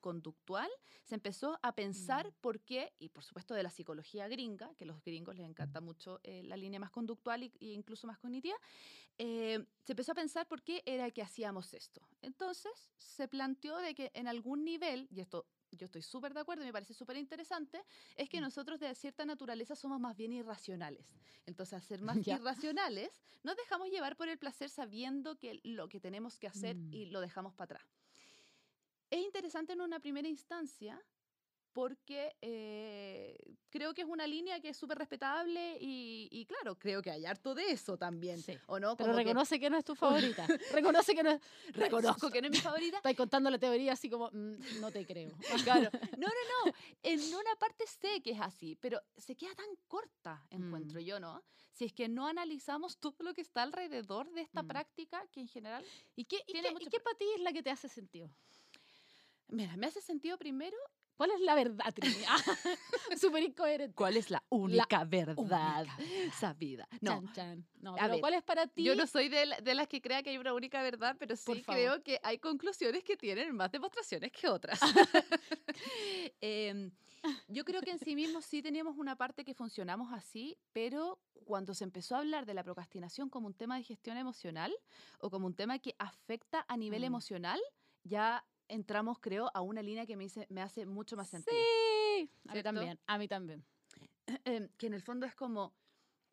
[0.00, 0.68] conductual,
[1.04, 2.34] se empezó a pensar Mm.
[2.42, 5.80] por qué, y por supuesto de la psicología gringa, que a los gringos les encanta
[5.80, 8.56] mucho eh, la línea más conductual e incluso más cognitiva,
[9.18, 12.08] eh, se empezó a pensar por qué era que hacíamos esto.
[12.22, 16.62] Entonces se planteó de que en algún nivel, y esto yo estoy súper de acuerdo
[16.62, 17.84] y me parece súper interesante,
[18.16, 18.44] es que Mm.
[18.44, 21.16] nosotros de cierta naturaleza somos más bien irracionales.
[21.46, 22.36] Entonces, al ser más Ya.
[22.36, 26.92] irracionales, nos dejamos llevar por el placer sabiendo que lo que tenemos que hacer Mm.
[26.94, 27.98] y lo dejamos para atrás.
[29.10, 31.02] Es interesante en una primera instancia
[31.72, 33.36] porque eh,
[33.70, 37.24] creo que es una línea que es súper respetable y, y claro, creo que hay
[37.26, 38.58] harto de eso también, Sí.
[38.66, 38.96] ¿o no?
[38.96, 39.94] Pero Como que reconoce que no es tu
[40.34, 40.46] favorita.
[40.72, 41.40] reconoce que no es.
[41.74, 42.96] reconozco que no es mi favorita.
[43.02, 45.36] Estás contando la teoría así como, "Mm, no te creo.
[45.64, 45.90] Claro.
[46.16, 46.72] No, no, no.
[47.02, 51.04] En una parte sé que es así, pero se queda tan corta, encuentro Mm.
[51.04, 51.42] yo, ¿no?
[51.72, 54.66] Si es que no analizamos todo lo que está alrededor de esta Mm.
[54.68, 55.84] práctica, que en general,
[56.16, 57.88] ¿Y qué, y Tiene qué, mucho y qué para ti es la que te hace
[57.88, 58.28] sentido?
[59.48, 60.76] mira, me hace sentido primero
[61.18, 62.22] ¿Cuál es la verdad, Trini?
[63.20, 63.94] Súper incoherente.
[63.94, 65.84] cuál es la única verdad
[66.32, 66.88] sabida.
[67.00, 67.66] No, Chan, chan.
[67.80, 68.84] No, A pero ver, ¿cuál es para ti?
[68.84, 71.34] yo no soy de, la- de las que crea que hay una única verdad, pero
[71.36, 74.80] sí creo que hay conclusiones que tienen más demostraciones que otras.
[76.40, 76.90] Em,
[77.48, 81.74] yo creo que en sí mismos sí teníamos una parte que funcionamos así, pero cuando
[81.74, 84.72] se empezó a hablar de la procrastinación como un tema de gestión emocional
[85.20, 87.06] o como un tema que afecta a nivel Mm.
[87.06, 87.60] emocional,
[88.04, 91.56] ya entramos, creo, a una línea que me, dice- me hace mucho más sentido.
[92.16, 92.62] Sí, a mí ¿Cierto?
[92.74, 93.64] también, a mí también.
[94.44, 95.74] Em, que en el fondo es como,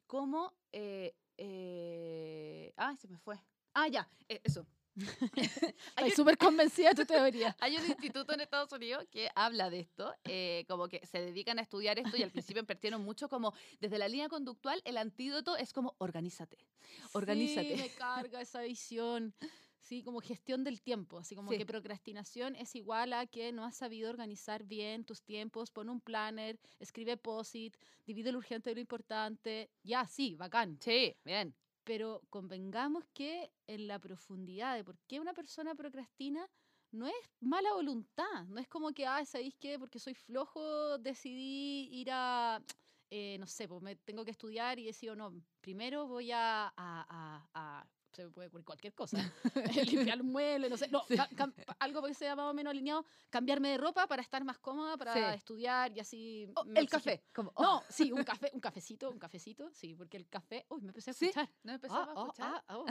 [0.07, 3.39] cómo, eh, eh, ay, se me fue.
[3.73, 4.65] Ah, ya, eh, eso.
[5.97, 7.55] Estoy súper convencida de tu teoría.
[7.59, 11.59] Hay un instituto en Estados Unidos que habla de esto, eh, como que se dedican
[11.59, 15.57] a estudiar esto y al principio invirtieron mucho como desde la línea conductual el antídoto
[15.57, 16.57] es como organízate.
[17.13, 17.75] Organízate.
[17.77, 19.33] Sí, me carga esa visión.
[19.85, 21.57] Sí, como gestión del tiempo, así como Sí.
[21.59, 26.01] que procrastinación es igual a que no has sabido organizar bien tus tiempos, pon un
[26.01, 30.79] planner, escribe POSIT, divide lo urgente de lo importante, ya, sí, bacán.
[30.81, 31.55] Sí, bien.
[31.83, 36.47] Pero convengamos que en la profundidad de por qué una persona procrastina
[36.91, 39.77] no es mala voluntad, no es como que, ah, ¿sabéis qué?
[39.77, 42.63] Porque soy flojo, decidí ir a,
[43.11, 46.73] eh, no sé, pues me tengo que estudiar y decido, no, primero voy a, a,
[46.75, 49.17] a- a- se me puede ocurrir cualquier cosa,
[50.13, 51.15] limpiar un mueble, no sé, no, Sí.
[51.79, 55.13] algo que sea más o menos alineado, cambiarme de ropa para estar más cómoda, para
[55.13, 55.37] Sí.
[55.37, 56.51] estudiar y así...
[56.55, 57.23] Oh, me el café.
[57.33, 60.81] Como, oh, No, sí, un café, un cafecito, un cafecito, sí, porque el café, uy,
[60.81, 61.49] me empecé a Sí, escuchar.
[61.63, 62.63] ¿no empezamos Ah, a oh, escuchar?
[62.67, 62.85] ah, oh.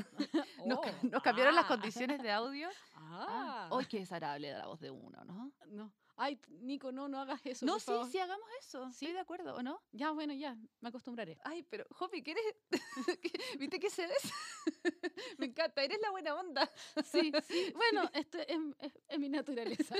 [0.66, 2.68] Nos, Oh, nos cambiaron las ah, condiciones de audio.
[2.94, 5.52] Ah, Ay, qué desagradable la voz de uno, ¿no?
[5.68, 5.92] no.
[6.16, 7.66] Ay, Nico, no, no hagas eso.
[7.66, 8.08] No, por sí, favor.
[8.08, 8.84] sí, hagamos eso.
[8.92, 9.06] ¿Sí?
[9.06, 9.82] Estoy de acuerdo, ¿o no?
[9.92, 11.38] Ya, bueno, ya, me acostumbraré.
[11.44, 12.44] Ay, pero, Jopi, ¿quieres?
[13.58, 14.32] ¿Viste que se des?
[15.38, 16.70] Me encanta, eres la buena onda.
[17.04, 17.72] Sí, sí.
[17.74, 19.96] Bueno, esto es, es- es mi naturaleza.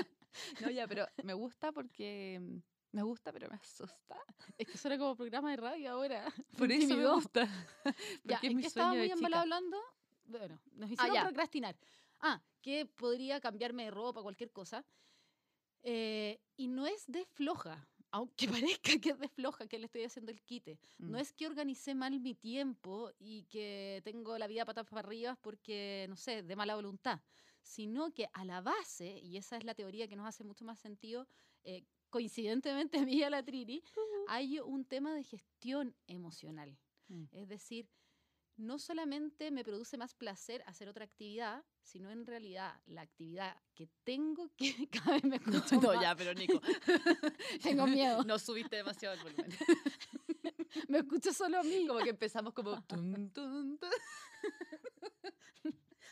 [0.61, 2.39] No, ya, pero me gusta porque
[2.91, 4.17] me gusta, pero me asusta.
[4.57, 6.33] Es que suena como programa de radio ahora.
[6.57, 7.45] Por eso me gusta.
[8.23, 9.77] Ya, Porque es ¿en mi qué estaba muy embalado hablando?
[10.25, 11.23] Bueno, nos hicieron ya.
[11.23, 11.75] procrastinar.
[12.21, 14.83] Ah, que podría cambiarme de ropa, cualquier cosa.
[15.87, 18.47] Eh, y no es de floja, aunque
[18.81, 20.79] parezca que es de floja que le estoy haciendo el quite.
[21.05, 21.21] No Mm.
[21.21, 26.07] es que organicé mal mi tiempo y que tengo la vida patas para arriba porque,
[26.09, 27.21] no sé, de mala voluntad,
[27.61, 30.79] sino que a la base, y esa es la teoría que nos hace mucho más
[30.79, 31.27] sentido,
[31.63, 33.83] eh, coincidentemente a mí y a la Trini,
[34.25, 36.79] hay un tema de gestión emocional.
[37.09, 37.25] Mm.
[37.31, 37.89] Es decir,
[38.57, 43.89] no solamente me produce más placer hacer otra actividad, sino en realidad la actividad que
[44.03, 46.01] tengo que cada vez me escucho No, más.
[46.01, 46.61] ya, pero Nico.
[47.63, 48.23] Tengo miedo.
[48.23, 49.49] No subiste demasiado el volumen.
[50.87, 51.85] Me escucho solo a mí.
[51.87, 52.81] Como que empezamos como...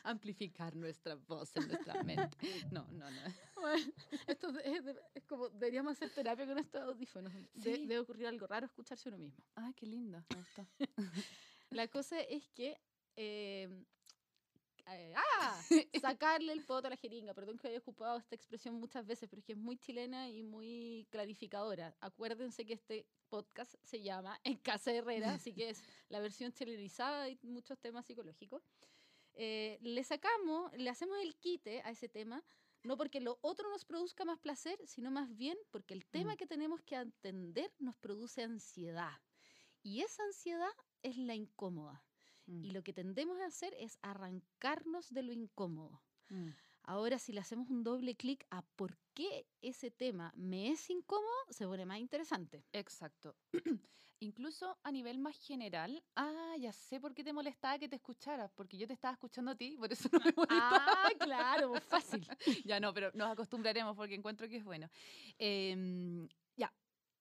[0.06, 2.38] Amplificar nuestra voz en nuestra mente.
[2.72, 3.22] No, no, no.
[3.62, 3.86] Bueno,
[4.28, 7.32] esto es, de- es como deberíamos hacer terapia con estos audífonos.
[7.54, 9.42] De- debe ocurrir algo raro escucharse uno mismo.
[9.56, 10.22] Ay, qué lindo.
[10.30, 10.68] Me gustó.
[11.74, 12.80] La cosa es que
[13.16, 13.70] eh,
[14.88, 15.62] eh, ¡ah!
[16.02, 17.34] sacarle el poto a la jeringa.
[17.34, 20.44] Perdón que haya ocupado esta expresión muchas veces, pero es que es muy chilena y
[20.44, 21.96] muy clarificadora.
[22.02, 27.24] Acuérdense que este podcast se llama En Casa Herrera, así que es la versión chilenizada
[27.24, 28.64] de muchos temas psicológicos.
[29.36, 32.44] Eh, le sacamos, le hacemos el quite a ese tema,
[32.84, 36.38] no porque lo otro nos produzca más placer, sino más bien porque el tema Mm.
[36.38, 39.18] que tenemos que atender nos produce ansiedad.
[39.82, 40.72] Y esa ansiedad
[41.04, 42.04] es la incómoda.
[42.46, 46.02] Mm, Y lo que tendemos a hacer es arrancarnos de lo incómodo.
[46.30, 46.50] mm.
[46.86, 51.32] Ahora, si le hacemos un doble clic a por qué ese tema me es incómodo,
[51.50, 52.66] se pone más interesante.
[52.74, 53.38] Exacto.
[54.20, 58.52] Incluso a nivel más general, ah, ya sé por qué te molestaba que te escucharas,
[58.54, 60.86] porque yo te estaba escuchando a ti, por eso no me molestaba.
[60.86, 62.28] Ah, claro, pues fácil.
[62.66, 64.90] Ya no, pero nos acostumbraremos porque encuentro que es bueno.
[65.38, 66.74] Em, ya,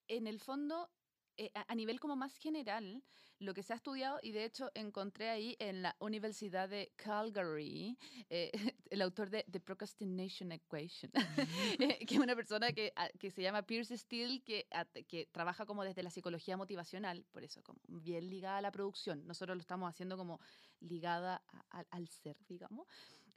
[0.09, 0.91] en el fondo,
[1.37, 3.03] eh, a, nivel como más general,
[3.39, 7.99] lo que se ha estudiado, y de hecho encontré ahí en la Universidad de Calgary,
[8.31, 8.51] eh,
[8.91, 11.11] el autor de The Procrastination Equation,
[12.07, 14.67] que es una persona que, a- que se llama Pierce Steele, que,
[15.09, 19.27] que trabaja como desde la psicología motivacional, por eso, como bien ligada a la producción.
[19.27, 20.41] Nosotros lo estamos haciendo como
[20.81, 22.87] ligada a- al- ser, digamos.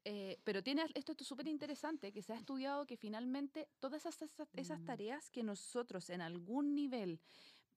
[0.08, 4.21] Eh, pero tiene esto es súper interesante, que se ha estudiado que finalmente todas esas,
[4.21, 4.86] esas, esas Mm.
[4.86, 7.19] tareas que nosotros en algún nivel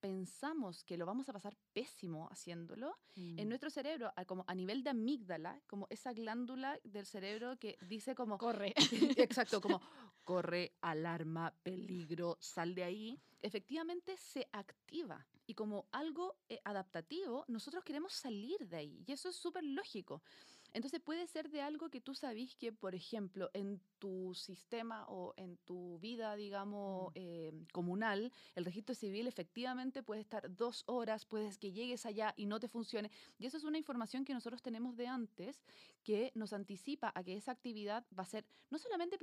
[0.01, 3.49] pensamos que lo vamos a pasar pésimo haciéndolo, en Mm.
[3.49, 8.15] nuestro cerebro, a- como a nivel de amígdala, como esa glándula del cerebro que dice
[8.15, 8.75] como, Corre.
[9.19, 9.81] exacto, como
[10.25, 15.27] corre, alarma, peligro, sal de ahí, efectivamente se activa.
[15.47, 19.05] Y como algo eh, adaptativo, nosotros queremos salir de ahí.
[19.07, 20.23] Y eso es súper lógico.
[20.73, 25.35] Entonces puede ser de algo que tú sabís que, por ejemplo, en tu sistema o
[25.37, 31.59] en tu vida, digamos, eh, comunal, el registro civil efectivamente puede estar dos horas, puedes
[31.59, 33.11] que llegues allá y no te funcione.
[33.39, 35.63] Y eso es una información que nosotros tenemos de antes
[36.05, 39.19] que nos anticipa a que esa actividad va a ser no solamente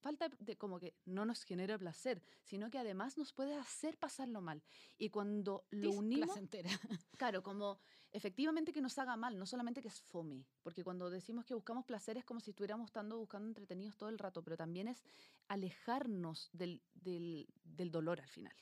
[0.00, 4.40] falta de como que no nos genera placer, sino que además nos puede hacer pasarlo
[4.40, 4.62] mal.
[4.96, 6.70] Y cuando lo unimos, Placentera.
[7.16, 7.78] claro, como
[8.12, 11.84] efectivamente que nos haga mal, no solamente que es fome, porque cuando decimos que buscamos
[11.84, 15.02] placer es como si estuviéramos buscando entretenidos todo el rato, pero también es
[15.48, 17.46] alejarnos del, del,
[17.90, 18.54] dolor al final.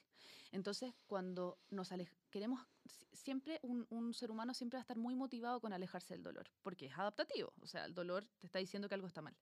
[0.53, 1.91] Entonces, cuando nos
[2.31, 6.15] queremos, si- siempre un, un ser humano siempre va a estar muy motivado con alejarse
[6.15, 9.23] del dolor, porque es adaptativo, o sea, el dolor te está diciendo que algo está
[9.23, 9.37] mal.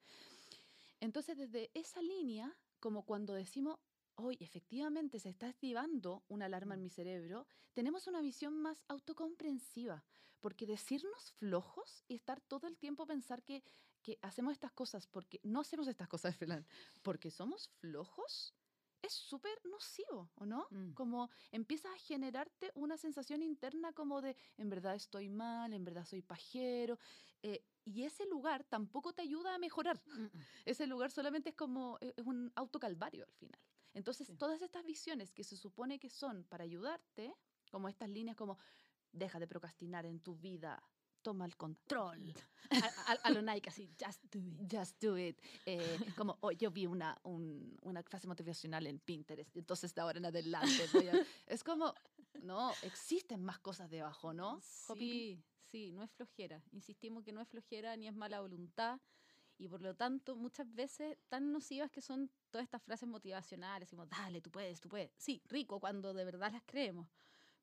[1.00, 3.78] Entonces, desde esa línea, como cuando decimos,
[4.16, 10.04] hoy efectivamente se está activando una alarma en mi cerebro, tenemos una visión más autocomprensiva,
[10.40, 13.62] porque decirnos flojos y estar todo el tiempo pensar que,
[14.02, 16.66] que hacemos estas cosas porque no hacemos estas cosas, Felan,
[17.02, 18.54] porque somos flojos,
[19.02, 20.66] es súper nocivo, ¿o no?
[20.70, 20.92] Mm.
[20.92, 26.06] Como empiezas a generarte una sensación interna como de, en verdad estoy mal, en verdad
[26.06, 26.98] soy pajero,
[27.42, 30.00] eh, y ese lugar tampoco te ayuda a mejorar.
[30.06, 30.26] Mm,
[30.64, 33.60] Ese lugar solamente es como, e- es un autocalvario al final.
[33.94, 34.36] Entonces, Sí.
[34.36, 37.32] todas estas visiones que se supone que son para ayudarte,
[37.70, 38.58] como estas líneas como,
[39.12, 40.82] deja de procrastinar en tu vida,
[41.22, 42.34] toma el control,
[42.70, 44.70] A, a- a lo Nike, así, just do it.
[44.72, 45.38] just do it.
[45.64, 50.18] Eh, como, oh, yo vi una, un- una frase motivacional en Pinterest, entonces de ahora
[50.18, 51.12] en adelante voy a...
[51.46, 51.94] Es como,
[52.42, 54.60] no, existen más cosas debajo, ¿no?
[54.60, 56.62] Sí, sí, no es flojera.
[56.72, 59.00] Insistimos que no es flojera ni es mala voluntad.
[59.56, 64.06] Y por lo tanto, muchas veces tan nocivas que son todas estas frases motivacionales, como,
[64.06, 65.12] dale, tú puedes, tú puedes.
[65.16, 67.08] Sí, rico cuando de verdad las creemos.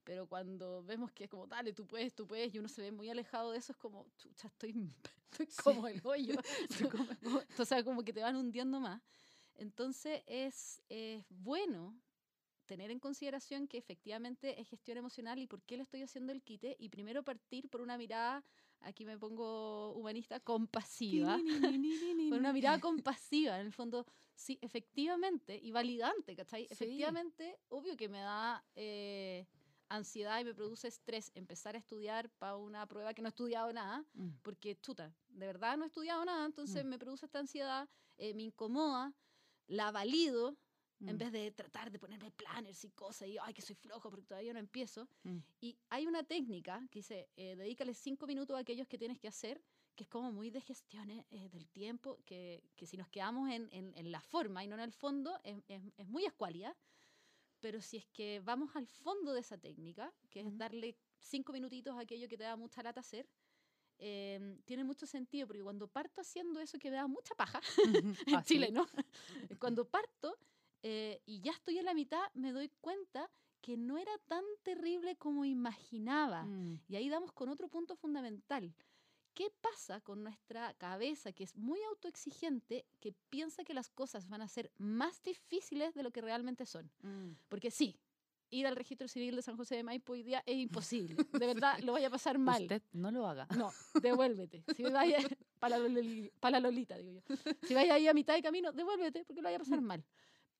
[0.03, 2.91] Pero cuando vemos que es como, dale, tú puedes, tú puedes, y uno se ve
[2.91, 4.71] muy alejado de eso, es como, chucha, estoy,
[5.31, 5.61] estoy Sí.
[5.63, 6.35] como el hoyo.
[7.57, 9.01] O sea, como que te van hundiendo más.
[9.55, 12.01] Entonces, es, es bueno
[12.65, 16.41] tener en consideración que efectivamente es gestión emocional y por qué le estoy haciendo el
[16.41, 18.45] quite y primero partir por una mirada,
[18.81, 21.43] aquí me pongo humanista, compasiva, por
[22.39, 26.63] una mirada compasiva, en el fondo, sí, efectivamente, y validante, ¿cachai?
[26.67, 26.73] Sí.
[26.73, 29.45] Efectivamente, obvio que me da eh,
[29.89, 33.71] ansiedad y me produce estrés empezar a estudiar para una prueba que no he estudiado
[33.73, 34.29] nada, Mm.
[34.41, 36.89] porque chuta, de verdad no he estudiado nada, entonces Mm.
[36.89, 39.13] me produce esta ansiedad, eh, me incomoda,
[39.67, 40.55] la valido,
[41.07, 41.17] en Mm.
[41.17, 44.53] vez de tratar de ponerme planners y cosas y, ay, que soy flojo porque todavía
[44.53, 45.07] no empiezo.
[45.23, 45.37] Mm.
[45.61, 49.27] Y hay una técnica que dice, eh, dedícale cinco minutos a aquellos que tienes que
[49.27, 49.61] hacer,
[49.95, 53.67] que es como muy de gestión eh, del tiempo, que, que si nos quedamos en,
[53.71, 56.75] en- en la forma y no en el fondo, es, es- es muy escuálida.
[57.59, 60.57] Pero si es que vamos al fondo de esa técnica, que es Ujú.
[60.57, 63.27] darle cinco minutitos a aquello que te da mucha lata hacer,
[63.99, 67.61] eh, tiene mucho sentido, porque cuando parto haciendo eso que me da mucha paja,
[68.25, 68.55] en Así.
[68.55, 68.87] Chile, ¿no?
[69.59, 70.37] Cuando parto
[70.83, 73.29] eh, y ya estoy en la mitad, me doy cuenta
[73.61, 76.43] que no era tan terrible como imaginaba.
[76.43, 76.81] Mm.
[76.87, 78.73] Y ahí damos con otro punto fundamental.
[79.33, 84.41] ¿Qué pasa con nuestra cabeza que es muy autoexigente, que piensa que las cosas van
[84.41, 86.91] a ser más difíciles de lo que realmente son?
[87.01, 87.35] Mm.
[87.47, 87.97] Porque sí,
[88.51, 91.15] ir al registro civil de San José de Maipo hoy día es imposible.
[91.45, 92.63] De verdad, lo vaya a pasar mal.
[92.63, 93.47] Usted no lo haga.
[93.57, 94.63] No, devuélvete.
[94.75, 95.17] Si vaya
[95.59, 97.21] para la, Lolita, digo yo.
[97.63, 100.03] Si vaya ahí a mitad de camino, devuélvete porque lo vaya a pasar mal.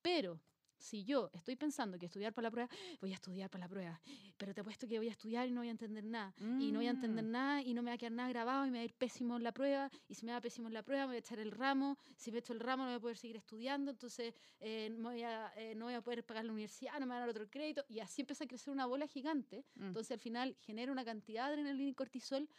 [0.02, 0.40] Pero
[0.78, 4.02] si yo estoy pensando que estudiar para la prueba, voy a estudiar para la prueba,
[4.36, 6.34] pero te apuesto que voy a estudiar y no voy a entender nada.
[6.60, 7.30] Y no voy a entender Mm.
[7.32, 9.38] nada y no me va a quedar nada grabado y me va a ir pésimo
[9.38, 9.92] en la prueba.
[10.08, 12.00] Y si me va pésimo en la prueba, me voy a echar el ramo.
[12.18, 13.92] Si me echo el ramo, no voy a poder seguir estudiando.
[13.92, 17.10] Entonces eh, no, voy a, eh, no voy a poder pagar la universidad, no me
[17.10, 17.86] van a dar otro crédito.
[17.88, 19.64] Y así empieza a crecer una bola gigante.
[19.76, 19.84] Mm.
[19.86, 22.50] Entonces al final genera una cantidad de adrenalina y cortisol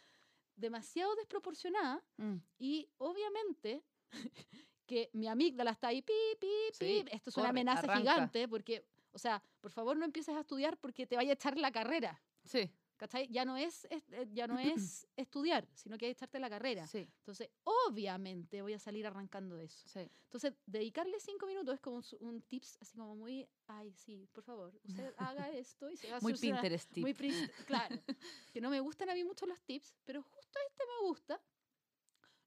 [0.55, 2.35] demasiado desproporcionada Mm.
[2.57, 3.83] y obviamente
[4.85, 7.15] que mi amígdala está ahí, pi, pi, Sí, pi.
[7.15, 7.99] Esto es una corre, amenaza arranca.
[7.99, 11.57] gigante porque, o sea, por favor no empieces a estudiar porque te vaya a echar
[11.57, 12.21] la carrera.
[12.43, 13.27] Sí, ¿Cachai?
[13.29, 16.85] Ya no es, eh, ya no es estudiar, sino que hay que echarte la carrera.
[16.87, 19.87] sí, Entonces, obviamente voy a salir arrancando de eso.
[19.89, 20.09] sí.
[20.25, 24.43] Entonces, dedicarle cinco minutos es como un, un tips así como muy, ay, sí, por
[24.43, 26.61] favor, usted haga esto y se va a Muy solucionar".
[26.61, 26.97] Pinterest.
[26.97, 27.95] Muy Prince- claro.
[28.53, 31.41] que no me gustan a mí mucho los tips, pero justo este me gusta.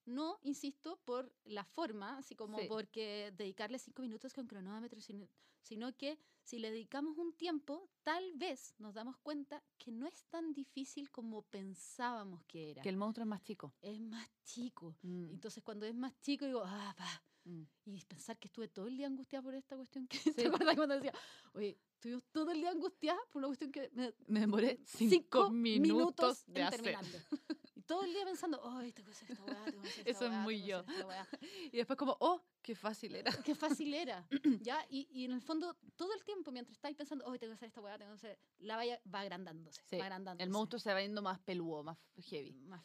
[0.07, 2.66] No, insisto, por la forma, así como Sí.
[2.69, 5.29] porque dedicarle cinco minutos con cronómetro, sino,
[5.61, 10.25] sino que si le dedicamos un tiempo, tal vez nos damos cuenta que no es
[10.27, 12.83] tan difícil como pensábamos que era.
[12.83, 13.75] Que el monstruo es más chico.
[13.83, 14.97] Es más chico.
[15.03, 17.23] Mm, Entonces cuando es más chico digo, ah, va.
[17.45, 17.62] mm.
[17.87, 20.19] Y pensar que estuve todo el día angustiada por esta cuestión que...
[20.35, 20.35] Sí.
[20.35, 21.12] ¿Te acuerdas cuando decía,
[21.55, 25.51] oye, estuvimos todo el día angustiada por una cuestión que me Me demoré cinco cinco
[25.51, 26.97] minutos de en hacer.
[27.87, 30.33] todo el día pensando, tengo que hacer esta weá, tengo que hacer esta Eso es
[30.33, 30.81] muy yo.
[30.81, 31.29] esta weá".
[31.72, 33.33] Y después como, oh, qué fácil era.
[33.44, 34.27] Qué fácil era,
[34.61, 34.85] ¿ya?
[34.90, 37.68] Y, y en el fondo, todo el tiempo, mientras estáis pensando, ay, tengo que hacer
[37.68, 38.38] esta weá, tengo que hacer...
[38.59, 40.42] La valla va agrandándose, Sí, va agrandándose.
[40.44, 42.53] El monstruo se va yendo más peludo, más heavy.
[42.64, 42.85] Más-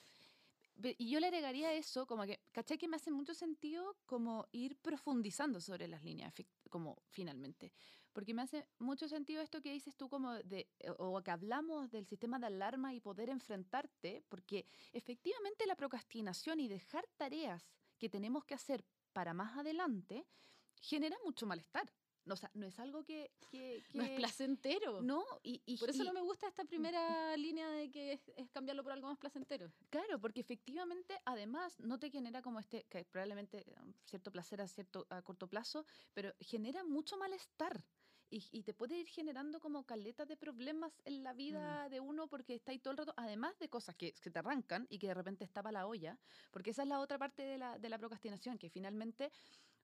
[0.97, 2.77] Y yo le agregaría eso, como que, ¿cachai?
[2.77, 6.34] Que me hace mucho sentido como ir profundizando sobre las líneas,
[6.69, 7.71] como finalmente.
[8.13, 12.05] Porque me hace mucho sentido esto que dices tú, como de, o que hablamos del
[12.05, 18.43] sistema de alarma y poder enfrentarte, porque efectivamente la procrastinación y dejar tareas que tenemos
[18.45, 20.25] que hacer para más adelante
[20.81, 21.93] genera mucho malestar.
[22.29, 23.31] O sea, no es algo que...
[23.51, 25.01] que- No es placentero.
[25.01, 28.31] No, y, y- Por eso y- no me gusta esta primera línea de que es,
[28.36, 29.71] es cambiarlo por algo más placentero.
[29.89, 34.67] Claro, porque efectivamente, además, no te genera como este, que probablemente um, cierto placer a,
[34.67, 37.84] cierto, a corto plazo, pero genera mucho malestar.
[38.34, 42.29] Y, y te puede ir generando como caletas de problemas en la vida de uno
[42.29, 45.07] porque está ahí todo el rato, además de cosas que, que te arrancan y que
[45.07, 46.17] de repente estaba la olla,
[46.49, 49.34] porque esa es la otra parte de la, de la procrastinación, que finalmente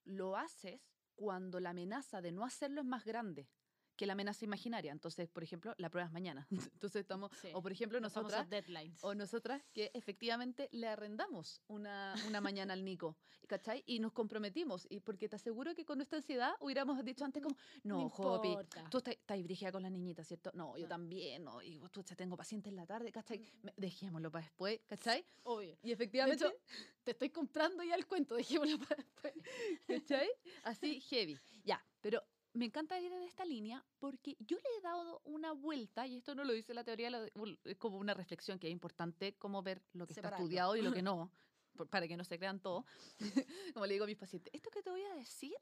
[0.06, 3.49] lo haces cuando la amenaza de no hacerlo es más grande
[3.97, 4.91] que la amenaza imaginaria.
[4.91, 6.47] Entonces, por ejemplo, la prueba es mañana.
[6.73, 9.03] Entonces estamos, Sí, o por ejemplo, nosotras, deadlines.
[9.03, 13.83] o nosotras que efectivamente le arrendamos una, una mañana al Nico, ¿cachai?
[13.86, 17.57] Y nos comprometimos, y porque te aseguro que con nuestra ansiedad hubiéramos dicho antes como,
[17.83, 18.55] no, No Jopi,
[18.89, 20.51] tú estás, estás brígida con las niñitas, ¿cierto?
[20.53, 20.89] No, yo No.
[20.89, 23.43] también, no, y tú tengo paciente en la tarde, ¿cachai?
[23.63, 25.25] Me- dejémoslo para después, ¿cachai?
[25.43, 25.77] Obvio.
[25.81, 26.53] Y efectivamente, hecho,
[27.03, 28.36] Te estoy comprando ya el cuento,
[28.67, 29.33] dejémoslo para después.
[29.88, 30.29] ¿cachai?
[30.63, 31.38] Así, heavy.
[31.63, 32.21] Ya, pero
[32.58, 36.36] me encanta ir en esta línea porque yo le he dado una vuelta, y esto
[36.36, 37.10] no lo dice la teoría,
[37.63, 40.46] es como una reflexión que es importante, como ver lo que está Separarlo.
[40.46, 41.32] estudiado y lo que no,
[41.89, 42.86] para que no se crean todo.
[43.74, 45.54] como le digo a mis pacientes, esto que te voy a decir,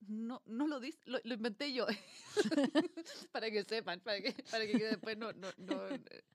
[0.00, 1.86] no, no lo dice, lo, lo inventé yo.
[3.32, 5.80] para que sepan, para que, para que después no, no, no,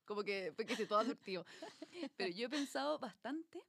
[0.05, 1.45] como que, porque que todo adoptivo.
[2.17, 3.63] Pero yo he pensado bastante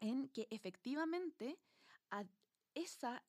[0.00, 1.58] en que efectivamente
[2.10, 2.24] a-
[2.74, 3.22] esa,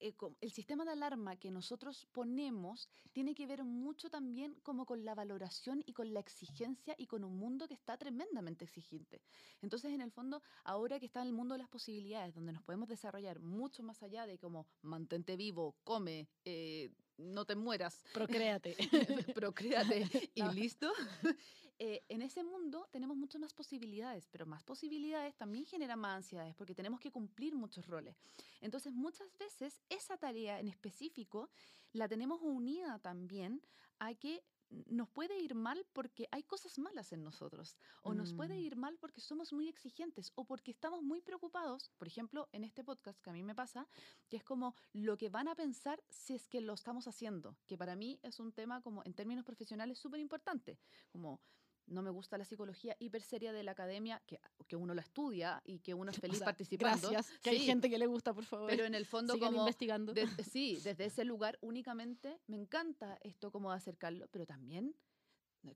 [0.00, 5.14] el sistema de alarma que nosotros ponemos tiene que ver mucho también como con la
[5.14, 9.20] valoración y con la exigencia y con un mundo que está tremendamente exigente.
[9.62, 12.62] Entonces, en el fondo, ahora que está en el mundo de las posibilidades, donde nos
[12.62, 18.76] podemos desarrollar mucho más allá de como mantente vivo, come, eh, no te mueras, Procréate.
[19.34, 20.52] procréate y No.
[20.52, 20.92] listo.
[21.80, 26.54] Eh, en ese mundo tenemos muchas más posibilidades, pero más posibilidades también generan más ansiedades
[26.56, 28.16] porque tenemos que cumplir muchos roles.
[28.60, 31.50] Entonces, muchas veces esa tarea en específico
[31.92, 33.62] la tenemos unida también
[34.00, 38.54] a que nos puede ir mal porque hay cosas malas en nosotros, o nos puede
[38.54, 38.60] Mm.
[38.60, 42.84] ir mal porque somos muy exigentes, o porque estamos muy preocupados, por ejemplo, en este
[42.84, 43.88] podcast que a mí me pasa,
[44.28, 47.78] que es como lo que van a pensar si es que lo estamos haciendo, que
[47.78, 51.40] para mí es un tema como en términos profesionales súper importante, como
[51.88, 55.62] no me gusta la psicología hiper seria de la academia, que, que uno la estudia
[55.64, 57.10] y que uno es O feliz sea, participando.
[57.10, 57.38] Gracias.
[57.40, 58.68] Que hay Sí, gente que le gusta, por favor.
[58.68, 59.62] Pero en el fondo Sigan como...
[59.62, 60.12] investigando.
[60.12, 64.94] de- sí, desde ese lugar únicamente me encanta esto como de acercarlo, pero también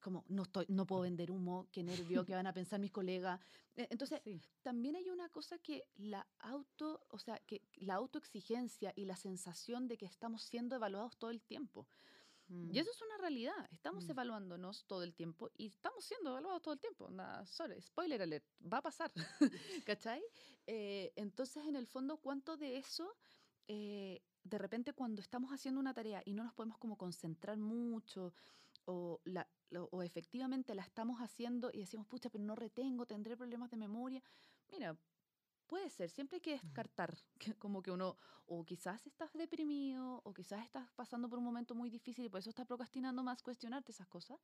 [0.00, 3.40] como no estoy, no puedo vender humo, qué nervio, qué van a pensar mis colegas.
[3.74, 4.40] Eh, Entonces, Sí.
[4.62, 9.88] también hay una cosa que la auto, o sea, que la autoexigencia y la sensación
[9.88, 11.88] de que estamos siendo evaluados todo el tiempo.
[12.48, 12.76] Y Mm.
[12.76, 13.68] eso es una realidad.
[13.70, 14.10] Estamos Mm.
[14.10, 17.10] evaluándonos todo el tiempo y estamos siendo evaluados todo el tiempo.
[17.10, 19.10] Nada, sorry, spoiler alert, va a pasar.
[19.86, 20.22] ¿Cachai?
[20.66, 23.16] Eh, entonces, en el fondo, ¿cuánto de eso,
[23.68, 28.34] eh, de repente, cuando estamos haciendo una tarea y no nos podemos como concentrar mucho
[28.84, 29.48] o, la,
[29.92, 34.22] o efectivamente la estamos haciendo y decimos, pucha, pero no retengo, tendré problemas de memoria?
[34.70, 34.98] Mira,
[35.66, 40.34] Puede ser, siempre hay que descartar, que como que uno, o quizás estás deprimido, o
[40.34, 43.92] quizás estás pasando por un momento muy difícil y por eso estás procrastinando más, cuestionarte
[43.92, 44.38] esas cosas,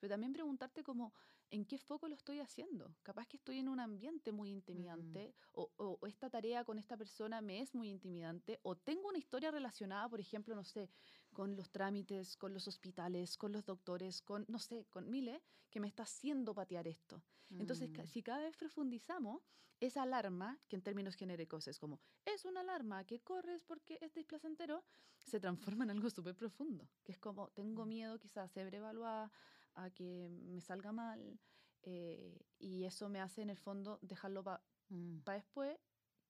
[0.00, 1.14] pero también preguntarte como,
[1.50, 2.96] ¿en qué foco lo estoy haciendo?
[3.02, 6.96] Capaz que estoy en un ambiente muy intimidante, o, o- o esta tarea con esta
[6.96, 10.90] persona me es muy intimidante, o tengo una historia relacionada, por ejemplo, no sé,
[11.34, 15.80] con los trámites, con los hospitales, con los doctores, con, no sé, con miles, que
[15.80, 17.24] me está haciendo patear esto.
[17.58, 18.06] Entonces, Mm.
[18.06, 19.42] si cada vez profundizamos,
[19.80, 24.14] esa alarma, que en términos genéricos es como, es una alarma que corres porque es
[24.14, 24.84] displacentero,
[25.24, 27.88] se transforma en algo súper profundo, que es como, tengo Mm.
[27.88, 29.30] miedo quizás a ser evaluada,
[29.74, 31.40] a que me salga mal,
[31.82, 34.42] eh, y eso me hace en el fondo dejarlo
[34.90, 35.78] Mm, para después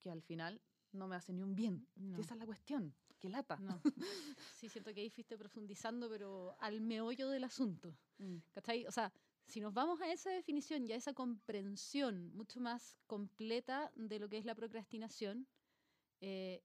[0.00, 1.88] que al final no me hace ni un bien.
[1.96, 2.18] no.
[2.20, 2.96] Esa es la cuestión.
[3.24, 3.56] Qué lata.
[3.56, 3.80] No.
[4.54, 7.96] Sí, siento que ahí fuiste profundizando, pero al meollo del asunto.
[8.18, 8.36] Mm.
[8.52, 8.86] ¿Cachai?
[8.86, 9.10] O sea,
[9.46, 14.28] si nos vamos a esa definición y a esa comprensión mucho más completa de lo
[14.28, 15.48] que es la procrastinación,
[16.20, 16.62] eh,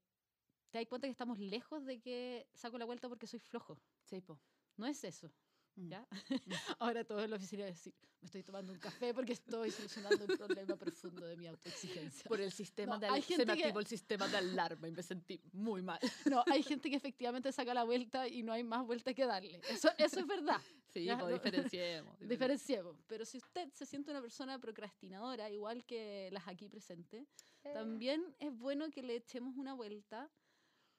[0.71, 3.79] te das cuenta que estamos lejos de que saco la vuelta porque soy flojo.
[4.03, 4.37] Sí, po.
[4.75, 5.31] No es eso.
[5.75, 5.89] Mm.
[5.89, 6.07] ¿ya?
[6.79, 9.71] Ahora todo en la oficina va a decir, me estoy tomando un café porque estoy
[9.71, 12.27] solucionando un problema profundo de mi autoexigencia.
[12.27, 14.87] Por el sistema No, de hay al- se me que- activó el sistema de alarma
[14.87, 15.99] y me sentí muy mal.
[16.35, 19.61] No, hay gente que efectivamente saca la vuelta y no hay más vuelta que darle.
[19.69, 20.59] Eso, eso es verdad.
[20.91, 22.15] Sí, Ya, pues diferenciemos.
[22.17, 22.95] diferen- Diferenciemos.
[23.05, 27.27] Pero si usted se siente una persona procrastinadora, igual que las aquí presentes,
[27.63, 27.73] Eh.
[27.75, 30.31] también es bueno que le echemos una vuelta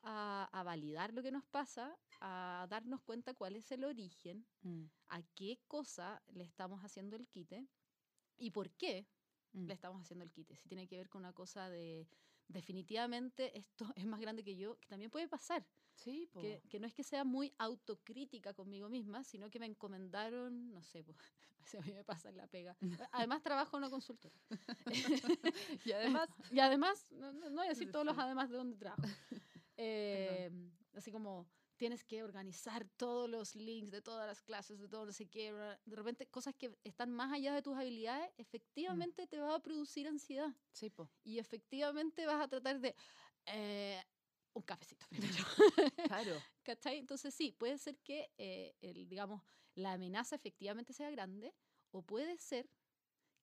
[0.04, 4.84] a, a validar lo que nos pasa, a darnos cuenta cuál es el origen, Mm,
[5.08, 7.66] a qué cosa le estamos haciendo el quite
[8.36, 9.06] y por qué
[9.52, 9.66] mm.
[9.66, 10.54] le estamos haciendo el quite.
[10.56, 12.06] Si tiene que ver con una cosa de
[12.48, 15.66] definitivamente esto es más grande que yo, que también puede pasar.
[15.94, 16.40] Sí, po.
[16.40, 20.82] Que, que no es que sea muy autocrítica conmigo misma, sino que me encomendaron, no
[20.82, 21.16] sé, pues,
[21.78, 22.76] a mí me pasa la pega.
[23.12, 24.34] Además trabajo en una consultora.
[25.84, 29.02] Y además, Y además, no, no- voy a decir todos los además de donde trabajo.
[29.76, 30.50] Eh,
[30.94, 31.46] así como
[31.80, 35.50] tienes que organizar todos los links de todas las clases, de todo no sé qué.
[35.86, 40.06] De repente, cosas que están más allá de tus habilidades, efectivamente te va a producir
[40.06, 40.54] ansiedad.
[40.72, 41.10] sí, po.
[41.24, 42.94] Y efectivamente vas a tratar de...
[43.46, 43.98] eh,
[44.52, 45.44] un cafecito primero.
[46.04, 46.34] Claro.
[46.62, 46.98] ¿Cachai?
[46.98, 49.42] Entonces sí, puede ser que, eh, el, digamos,
[49.74, 51.54] la amenaza efectivamente sea grande
[51.92, 52.68] o puede ser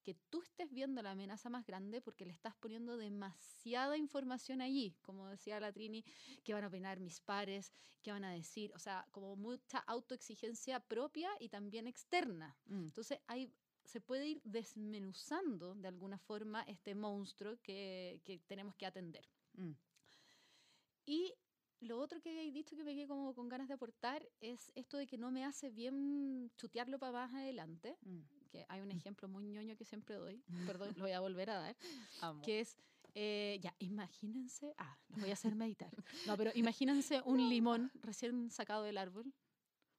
[0.07, 4.95] que tú estés viendo la amenaza más grande porque le estás poniendo demasiada información allí,
[5.01, 6.05] como decía la Trini,
[6.45, 10.79] que van a opinar mis pares, que van a decir, o sea, como mucha autoexigencia
[10.79, 12.55] propia y también externa.
[12.67, 13.51] Mm, Entonces hay,
[13.83, 19.27] se puede ir desmenuzando de alguna forma este monstruo que, que tenemos que atender.
[19.57, 19.71] mm.
[21.05, 21.33] Y
[21.81, 24.95] lo otro que habéis dicho que me quedé como con ganas de aportar es esto
[24.97, 28.36] de que no me hace bien chutearlo para más adelante, Mm.
[28.47, 30.41] Que hay un ejemplo muy ñoño que siempre doy,
[30.77, 31.75] perdón, lo voy a volver a dar,
[32.21, 32.41] Amo.
[32.41, 32.77] que es,
[33.15, 35.91] eh, ya, imagínense, ah, los voy a hacer meditar,
[36.25, 39.33] no, pero imagínense un limón recién sacado del árbol.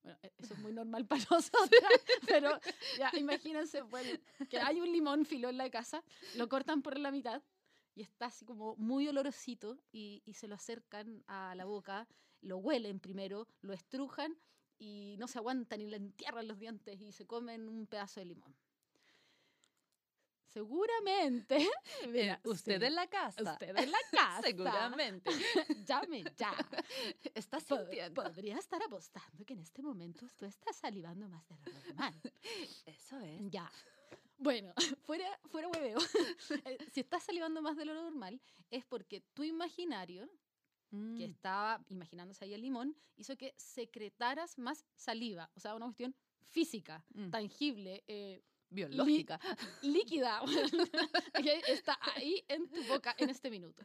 [0.03, 1.93] Bueno, e- eso es muy normal para nosotras,
[2.27, 2.59] pero
[2.99, 4.11] ya, imagínense, bueno,
[4.49, 6.03] que hay un limón filo en la casa,
[6.37, 7.43] lo cortan por la mitad
[7.97, 12.07] y está así como muy olorosito y, y se lo acercan a la boca,
[12.43, 14.39] lo huelen primero, lo estrujan
[14.79, 18.27] y no se aguantan y le entierran los dientes y se comen un pedazo de
[18.27, 18.55] limón.
[20.47, 21.59] Seguramente,
[22.09, 23.53] Mira, usted sí, en la casa.
[23.53, 25.31] usted en la casa, Seguramente.
[25.87, 26.53] llame ya.
[27.35, 28.23] Está Po- sintiendo.
[28.23, 32.15] podría estar apostando que en este momento tú estás salivando más de lo normal.
[32.87, 33.41] Eso es.
[33.51, 33.71] Ya.
[34.39, 34.73] Bueno,
[35.03, 35.99] fuera, fuera hueveo.
[36.65, 40.31] Eh, si estás salivando más de lo normal, es porque tu imaginario,
[40.91, 45.51] que Mm, estaba imaginándose ahí el limón, hizo que secretaras más saliva.
[45.55, 47.31] O sea, una cuestión física, mm.
[47.31, 49.39] tangible, eh, Biológica.
[49.83, 50.41] líquida.
[51.43, 53.83] que está ahí en tu boca en este minuto.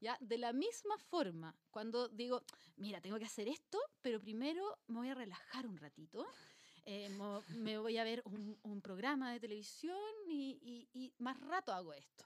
[0.00, 0.16] ¿Ya?
[0.20, 2.42] De la misma forma, cuando digo,
[2.76, 6.26] mira, tengo que hacer esto, pero primero me voy a relajar un ratito.
[6.84, 7.08] eh,
[7.50, 9.96] me voy a ver un, un programa de televisión
[10.28, 12.24] y, y- y más rato hago esto.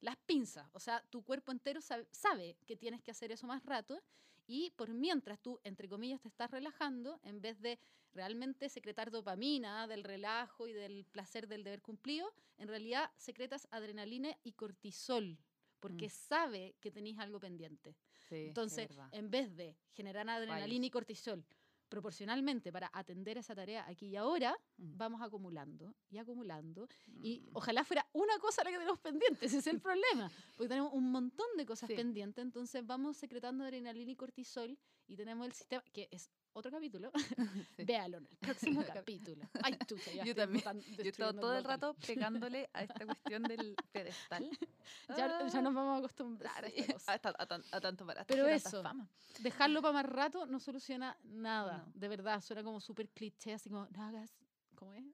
[0.00, 3.62] Las pinzas, o sea, tu cuerpo entero sabe, sabe que tienes que hacer eso más
[3.64, 4.00] rato
[4.46, 7.78] y por mientras tú, entre comillas, te estás relajando, en vez de
[8.14, 14.36] realmente secretar dopamina del relajo y del placer del deber cumplido, en realidad secretas adrenalina
[14.42, 15.38] y cortisol,
[15.78, 16.10] porque Mm.
[16.10, 17.94] sabe que tenéis algo pendiente.
[18.28, 21.44] Sí, Entonces, en vez de generar adrenalina y cortisol
[21.90, 24.96] proporcionalmente para atender esa tarea aquí y ahora, Mm.
[24.96, 26.88] vamos acumulando y acumulando.
[27.22, 27.48] Y Mm.
[27.52, 31.10] ojalá fuera una cosa la que tenemos pendiente, ese es el problema, porque tenemos un
[31.10, 31.96] montón de cosas Sí.
[31.96, 37.10] pendientes, entonces vamos secretando adrenalina y cortisol y tenemos el sistema, que es otro capítulo,
[37.76, 37.84] Sí.
[37.84, 39.42] véalo en el próximo capítulo.
[39.62, 40.64] Ay, chucha, ya Yo también.
[40.64, 44.48] Yo destruyendo todo el rato pegándole a esta cuestión del pedestal.
[45.08, 47.12] Ya, ya Ah, nos vamos a acostumbrar a esta cosa.
[47.12, 49.08] a, ta- a tan- a tanto para Pero eso, fama.
[49.38, 51.84] dejarlo para más rato no soluciona nada.
[51.86, 51.92] No.
[51.94, 54.30] De verdad, suena como súper cliché, así como, no hagas,
[54.74, 55.04] ¿cómo es?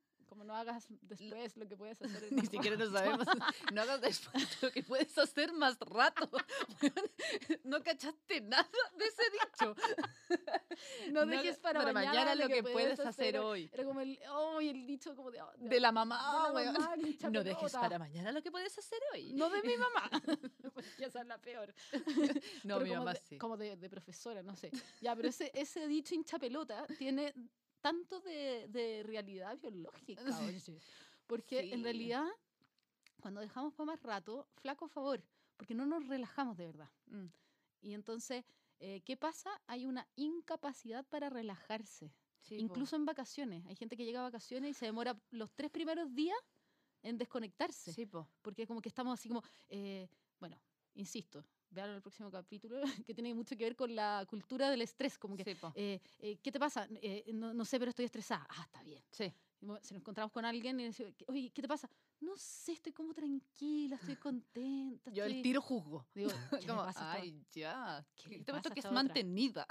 [0.46, 3.26] No hagas después lo que puedes hacer en Ni siquiera lo sabemos.
[3.74, 6.30] No hagas después lo que puedes hacer más rato.
[7.64, 9.74] No cachaste nada de ese dicho.
[11.10, 13.68] No dejes para, mañana, lo que puedes hacer hoy.
[13.72, 16.64] Era como el, oh, y el dicho como de, oh, de- De la mamá, de
[16.64, 19.32] la mamá, que No dejes para mañana lo que puedes hacer hoy.
[19.32, 20.10] No de mi mamá.
[20.74, 21.74] Porque esa es la peor.
[22.64, 23.38] No, Pero mi mamá de, sí.
[23.38, 24.70] Como de, de profesora, no sé.
[25.00, 27.34] Ya, pero ese, ese dicho hincha pelota tiene
[27.80, 30.22] tanto de, de realidad biológica,
[30.60, 30.80] oye.
[31.26, 32.26] Porque en realidad,
[33.20, 35.22] cuando dejamos para más rato, flaco favor,
[35.56, 36.90] porque no nos relajamos de verdad.
[37.06, 37.26] Mm.
[37.80, 38.44] Y entonces,
[38.78, 39.50] eh, ¿qué pasa?
[39.66, 42.12] Hay una incapacidad para relajarse.
[42.40, 42.62] Sí, po.
[42.62, 43.66] Incluso en vacaciones.
[43.66, 46.38] Hay gente que llega a vacaciones y se demora los tres primeros días
[47.02, 47.92] en desconectarse.
[47.92, 48.28] Sí, po.
[48.42, 50.08] Porque como que estamos así como, eh,
[50.38, 50.60] bueno,
[50.94, 51.44] insisto,
[51.76, 55.18] vean el próximo capítulo, que tiene mucho que ver con la cultura del estrés.
[55.18, 56.88] Como que, Sí, eh, eh, ¿qué te pasa?
[57.02, 58.46] Eh, no, no sé, pero estoy estresada.
[58.50, 59.02] Ah, está bien.
[59.10, 59.32] Sí.
[59.58, 61.88] Si nos encontramos con alguien y decimos, oye, ¿qué te pasa?
[62.20, 65.10] No sé, estoy como tranquila, estoy contenta.
[65.10, 65.42] Yo el estoy-".
[65.42, 66.06] tiro juzgo.
[66.14, 68.06] Digo, ¿qué Como, pasa a esta- ay, ya.
[68.16, 68.94] ¿Qué ¿Qué le te pasa pasa que es otra?
[69.02, 69.66] mantenida?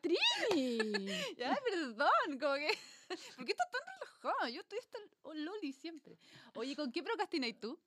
[0.00, 1.06] ¡Trini!
[1.36, 2.68] ya, perdón, como que...
[3.36, 4.50] ¿Por qué estás tan relajada?
[4.50, 6.18] Yo estoy hasta el oh, loli siempre.
[6.54, 7.78] Oye, ¿con qué procrastináis tú?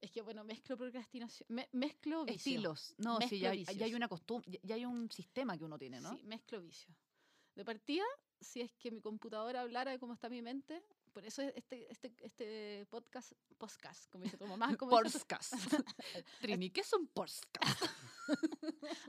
[0.00, 2.36] Es que, bueno, mezclo procrastinación, me- mezclo vicio.
[2.36, 2.94] estilos.
[2.98, 5.78] No, sí, Mezclo ya, hay- ya hay una costumbre, ya hay un sistema que uno
[5.78, 6.10] tiene, ¿no?
[6.16, 6.92] Sí, mezclo vicio.
[7.54, 8.02] De partida,
[8.40, 10.82] si es que mi computadora hablara de cómo está mi mente,
[11.12, 14.74] por eso es este, este, este podcast, podcast, como dice tu mamá.
[14.76, 15.50] como tu- Porscas.
[16.40, 17.76] Trini, ¿qué son Porscas?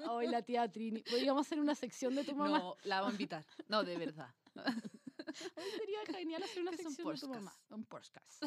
[0.07, 1.01] Ay, la tía Trini.
[1.01, 2.59] Podríamos hacer una sección de tu mamá.
[2.59, 3.45] No, la voy a invitar.
[3.67, 4.29] No, de verdad.
[5.57, 7.53] Hoy sería genial hacer una ¿Qué son sección de tu mamá.
[7.69, 8.43] Un podcast.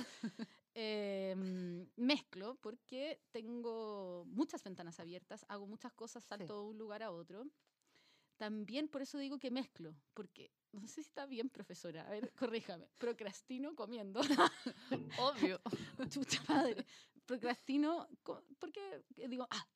[0.79, 7.03] Eh, mm, mezclo porque tengo muchas ventanas abiertas, hago muchas cosas, salto de un lugar
[7.03, 7.47] a otro.
[8.37, 12.07] También por eso digo que mezclo, porque no sé si está bien, profesora.
[12.07, 12.31] A ver,
[12.77, 12.89] corríjame.
[12.99, 14.21] Procrastino comiendo.
[15.19, 15.61] Obvio.
[16.11, 16.85] Chucha madre.
[17.25, 18.09] Procrastino
[18.59, 19.67] porque digo, ah,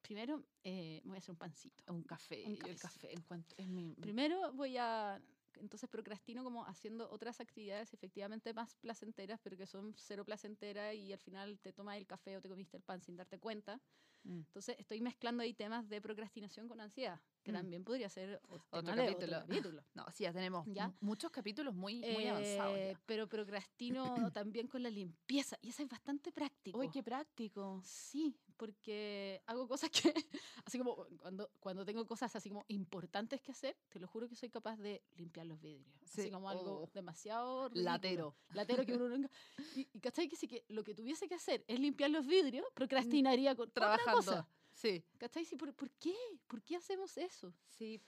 [0.00, 1.84] primero eh, voy a hacer un pancito.
[1.92, 2.44] Un café.
[2.46, 3.94] Un yo el café encuentro, es mi...
[3.96, 5.20] Primero voy a.
[5.60, 11.12] Entonces procrastino como haciendo otras actividades efectivamente más placenteras, pero que son cero placenteras y
[11.12, 13.80] al final te tomas el café o te comiste el pan sin darte cuenta.
[14.24, 14.42] Mm.
[14.48, 17.62] Entonces estoy mezclando ahí temas de procrastinación con ansiedad, que Mm.
[17.62, 19.38] también podría ser Otro tema de capítulo.
[19.72, 19.84] capítulo.
[19.94, 20.88] No, sí, ya tenemos ¿Ya?
[20.88, 22.76] mu- muchos capítulos muy, muy avanzados.
[22.76, 23.00] Eh, ya.
[23.06, 24.02] pero procrastino
[24.34, 26.78] también con la limpieza y eso es bastante práctico.
[26.78, 27.80] Uy, qué práctico.
[27.84, 30.12] Sí, porque hago cosas que,
[30.66, 34.34] así como cuando, cuando tengo cosas así como importantes que hacer, te lo juro que
[34.36, 35.88] soy capaz de limpiar los vidrios.
[36.02, 36.90] Así Sí, como algo oh.
[36.92, 37.84] demasiado ridículo.
[37.84, 38.36] Latero.
[38.52, 39.30] Latero que uno nunca...
[39.74, 40.28] Y, y ¿cachai?
[40.28, 43.96] Que si que lo que tuviese que hacer es limpiar los vidrios, procrastinaría con otra
[43.96, 44.16] Trabajando.
[44.18, 44.48] cosa.
[44.78, 45.44] Sí, ¿Cachai?
[45.44, 46.14] Sí, ¿por, ¿por qué?
[46.46, 47.52] ¿Por qué hacemos eso?
[47.66, 48.00] sí.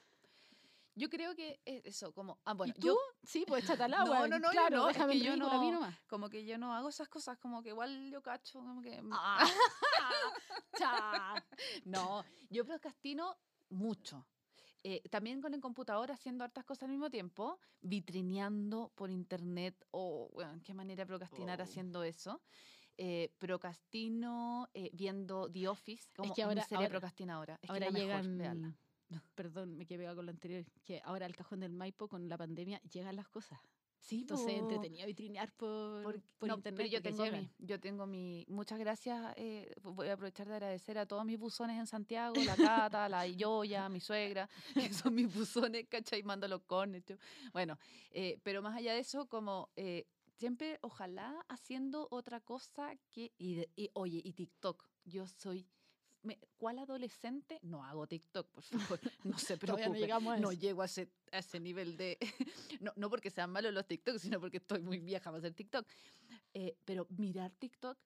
[0.96, 2.38] Yo creo que es eso, como...
[2.44, 2.88] Ah, bueno, ¿Y tú?
[2.88, 4.28] yo Sí, pues échate al agua.
[4.28, 6.28] no, no, yo claro, no, es déjame que en yo ridículo a mí no- como
[6.28, 9.00] que yo no hago esas cosas, como que igual yo cacho, como que...
[9.10, 9.38] Ah,
[10.76, 11.46] cha.
[11.84, 13.36] No, yo procrastino
[13.70, 14.26] mucho.
[14.82, 20.28] Eh, también con el computador haciendo hartas cosas al mismo tiempo, vitrineando por internet, o,
[20.32, 21.64] bueno, qué manera de procrastinar Oh.
[21.64, 22.42] haciendo eso.
[23.02, 27.54] Eh, procrastino eh, viendo The Office, como que mi ahora- serie ahora- procrastinadora.
[27.54, 28.38] Es que ahora es mejor, llegan.
[28.38, 28.76] véanla.
[29.34, 30.64] Perdón, me quedé con lo anterior.
[30.84, 33.58] Que ahora al cajón del Maipo con la pandemia llegan las cosas.
[34.02, 34.60] Sí, Entonces, po.
[34.60, 36.76] entretenido vitrinear por, Por, por no, internet.
[36.78, 37.40] pero yo tengo, llegan.
[37.58, 38.44] mi, yo tengo mi...
[38.48, 39.32] Muchas gracias.
[39.36, 42.56] eh, voy a aprovechar de agradecer a todos mis buzones en Santiago, la
[42.90, 44.48] Cata, la Yoya, mi suegra,
[44.92, 46.22] que son mis buzones, ¿cachai?
[46.22, 47.02] Mando los cornes.
[47.52, 47.78] Bueno,
[48.10, 49.70] eh, pero más allá de eso, como...
[49.76, 50.06] eh,
[50.40, 53.32] siempre, ojalá, haciendo otra cosa que...
[53.38, 54.84] Y, y, oye, y TikTok.
[55.04, 55.66] Yo soy...
[56.22, 57.58] me- ¿Cuál adolescente?
[57.62, 58.98] No hago TikTok, por favor.
[59.24, 60.08] No se no preocupe.
[60.08, 60.52] no eso.
[60.52, 62.18] llego a ese, a ese nivel de...
[62.80, 65.86] no, no porque sean malos los TikTok, sino porque estoy muy vieja para hacer TikTok.
[66.54, 67.98] Eh, pero mirar TikTok,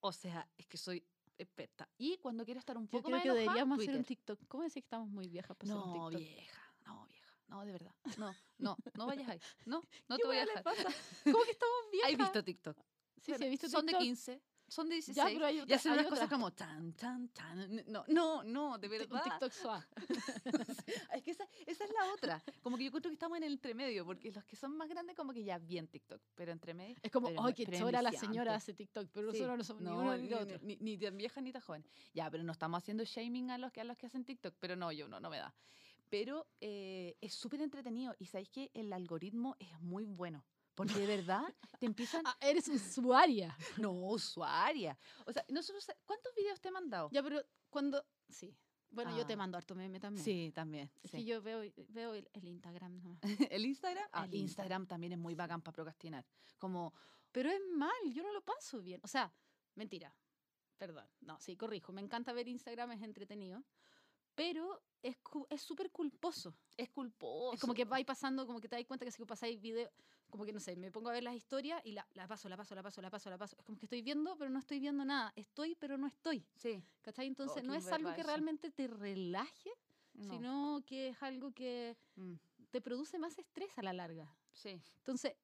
[0.00, 1.04] o sea, es que soy
[1.38, 1.88] experta.
[1.98, 4.16] Y cuando quiero estar un Yo poco creo más que enojada, deberíamos hacer un Twitter.
[4.16, 4.48] TikTok.
[4.48, 6.12] ¿Cómo decir que estamos muy viejas para hacer un No, TikTok?
[6.12, 6.69] no, vieja.
[7.50, 7.94] No, de verdad.
[8.18, 9.40] No, no, no vayas ahí.
[9.66, 10.62] No, no ¿Qué te voy a dejar.
[10.62, 10.84] pasa?
[11.24, 12.12] ¿Cómo que estamos viejas?
[12.12, 12.76] ¿Has visto TikTok?
[13.20, 14.02] Sí, sí, he visto Son de TikTok.
[14.06, 15.16] 15, son de 16.
[15.16, 16.36] Ya, pero hay y otra- hacen hay unas cosas otra.
[16.36, 17.84] como tan, tan, tan.
[17.88, 19.22] No, no, no, de Un verdad.
[19.24, 19.84] TikTok suave.
[21.14, 22.42] es que esa, esa es la otra.
[22.62, 25.16] Como que yo creo que estamos en el entremedio, porque los que son más grandes,
[25.16, 26.96] como que ya bien TikTok, pero entremedio.
[27.02, 29.38] Es como, ay, qué chora la señora hace TikTok, pero Sí.
[29.40, 30.58] nosotros no somos ni No, uno ni ni, otro.
[30.62, 31.84] ni- ni tan vieja ni tan joven.
[32.14, 34.76] Ya, pero no estamos haciendo shaming a los que, a los que hacen TikTok, pero
[34.76, 35.52] no, yo no, no me da.
[36.10, 40.44] Pero eh, es súper entretenido y sabéis que el algoritmo es muy bueno.
[40.74, 41.42] Porque de verdad
[41.80, 42.22] te empiezan.
[42.26, 43.56] Ah, eres usuaria.
[43.78, 44.98] No, usuaria.
[45.26, 45.86] O sea, nosotros.
[46.04, 47.08] ¿Cuántos videos te he mandado?
[47.12, 47.40] Ya, pero
[47.70, 48.04] cuando...
[48.28, 48.56] Sí.
[48.92, 49.36] Bueno, yo te Ah.
[49.36, 50.24] mando harto meme también.
[50.24, 50.90] Sí, también.
[51.02, 51.18] Es sí.
[51.18, 53.20] que yo veo, veo el, el Instagram nomás.
[53.52, 54.08] ¿El Instagram?
[54.12, 56.26] Ah, El Instagram también es muy bacán para procrastinar.
[56.58, 56.92] Como,
[57.30, 59.00] Pero es mal, yo no lo paso bien.
[59.04, 59.32] O sea,
[59.76, 60.12] mentira.
[60.76, 61.06] Perdón.
[61.20, 61.92] No, sí, corrijo.
[61.92, 63.62] Me encanta ver Instagram, es entretenido.
[64.34, 66.54] Pero es súper culposo.
[66.76, 67.54] es culposo.
[67.54, 69.90] Es como que vais pasando, como que te das cuenta que si pasáis video,
[70.28, 72.56] como que no sé, me pongo a ver las historias y la, la paso, la
[72.56, 73.56] paso, la paso, la paso, la paso.
[73.58, 75.32] Es como que estoy viendo, pero no estoy viendo nada.
[75.36, 76.44] Estoy, pero no estoy.
[76.56, 76.82] Sí.
[77.02, 77.26] ¿Cachai?
[77.26, 79.70] Entonces qué no es algo que realmente te relaje,
[80.14, 82.34] no, sino que es algo que mm,
[82.70, 84.34] te produce más estrés a la larga.
[84.52, 84.80] Sí.
[84.98, 85.34] Entonces,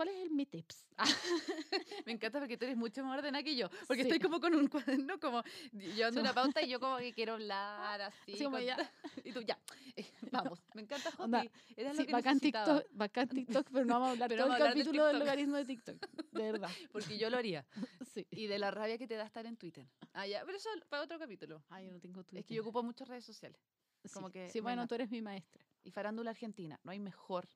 [0.00, 0.86] ¿cuál es el mi tips?
[0.96, 1.04] Ah,
[2.06, 3.68] Me encanta porque tú eres mucho más ordenada que yo.
[3.86, 4.08] Porque Sí.
[4.08, 5.42] estoy como con un cuaderno, como
[5.72, 8.32] llevando una pauta y yo como que quiero hablar así.
[8.42, 8.76] Como con- ya.
[9.24, 9.58] Y tú, ya,
[9.96, 10.58] eh, vamos.
[10.74, 11.50] Me encanta, Jopi.
[11.76, 12.40] Era sí, lo que bacán.
[12.40, 15.64] TikTok, bacán TikTok, pero no vamos a hablar Pero todo el capítulo del logaritmo de
[15.66, 15.96] TikTok.
[16.32, 16.70] De verdad.
[16.92, 17.66] Porque yo lo haría.
[18.14, 18.26] Sí.
[18.30, 19.86] Y de la rabia que te da estar en Twitter.
[20.14, 20.42] Ah, ya.
[20.46, 21.62] Pero eso para otro capítulo.
[21.68, 22.38] Ay, yo no tengo Twitter.
[22.40, 23.60] Es que yo ocupo muchas redes sociales.
[24.04, 24.08] Sí.
[24.14, 24.88] como que Sí, bueno, mata.
[24.88, 25.62] tú eres mi maestra.
[25.82, 26.80] Y farándula argentina.
[26.84, 27.46] No hay mejor.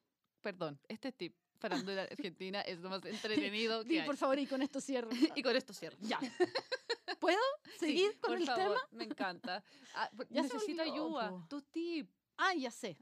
[0.43, 1.35] Perdón, este tip.
[1.59, 4.07] Farándula argentina es lo más entretenido que Sí, hay.
[4.07, 5.09] por favor, y con esto cierro.
[5.37, 5.97] Y con esto cierro.
[6.01, 6.19] ya.
[7.21, 7.39] ¿Puedo
[7.79, 8.89] Sí, seguir con por el favor, tema?
[8.93, 9.65] Me encanta.
[9.95, 11.31] Ah, pues, Ya necesito ayuda.
[11.31, 11.47] po.
[11.49, 12.11] Tu tip.
[12.37, 12.97] Ah, ya sé.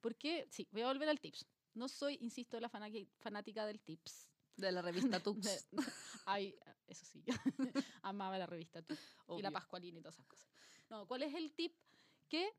[0.00, 1.46] Porque, sí, voy a volver al tips.
[1.74, 4.28] No soy, insisto, la fanática del tips.
[4.56, 5.40] De la revista Tux.
[5.40, 5.62] De-
[6.26, 6.54] Ay,
[6.86, 7.24] eso sí.
[8.02, 8.94] Amaba la revista Tú.
[8.94, 8.96] Y
[9.42, 9.52] la Obvio.
[9.52, 10.48] Pascualina y todas esas cosas.
[10.90, 11.74] No, ¿cuál es el tip
[12.28, 12.52] que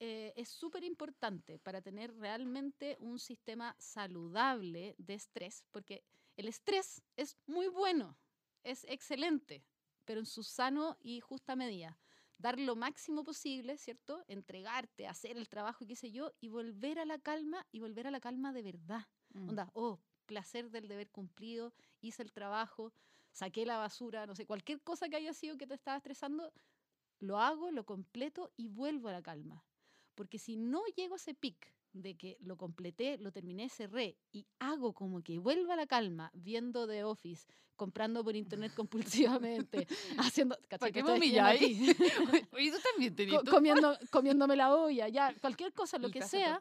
[0.00, 5.64] eh, es súper importante para tener realmente un sistema saludable de estrés?
[5.70, 6.04] Porque
[6.36, 8.16] el estrés es muy bueno,
[8.62, 9.64] es excelente,
[10.04, 11.98] pero en su sano y justa medida.
[12.38, 14.24] Dar lo máximo posible, ¿cierto?
[14.28, 18.12] Entregarte, hacer el trabajo, qué sé yo, y volver a la calma y volver a
[18.12, 19.06] la calma de verdad.
[19.30, 19.48] Mm.
[19.48, 22.92] Onda, oh, placer del deber cumplido, hice el trabajo,
[23.32, 26.52] saqué la basura, no sé, cualquier cosa que haya sido que te estaba estresando,
[27.18, 29.64] lo hago, lo completo y vuelvo a la calma.
[30.18, 34.46] Porque si no llego a ese pic de que lo completé, lo terminé, cerré y
[34.58, 37.46] hago como que vuelva a la calma viendo The Office,
[37.76, 39.86] comprando por internet compulsivamente,
[40.18, 40.58] haciendo...
[40.80, 41.78] ¿Para qué me humilláis?
[42.52, 46.22] Oye, tú también tenías co- comiendo, comiéndome la olla, ya, cualquier cosa, lo el que
[46.22, 46.60] sea,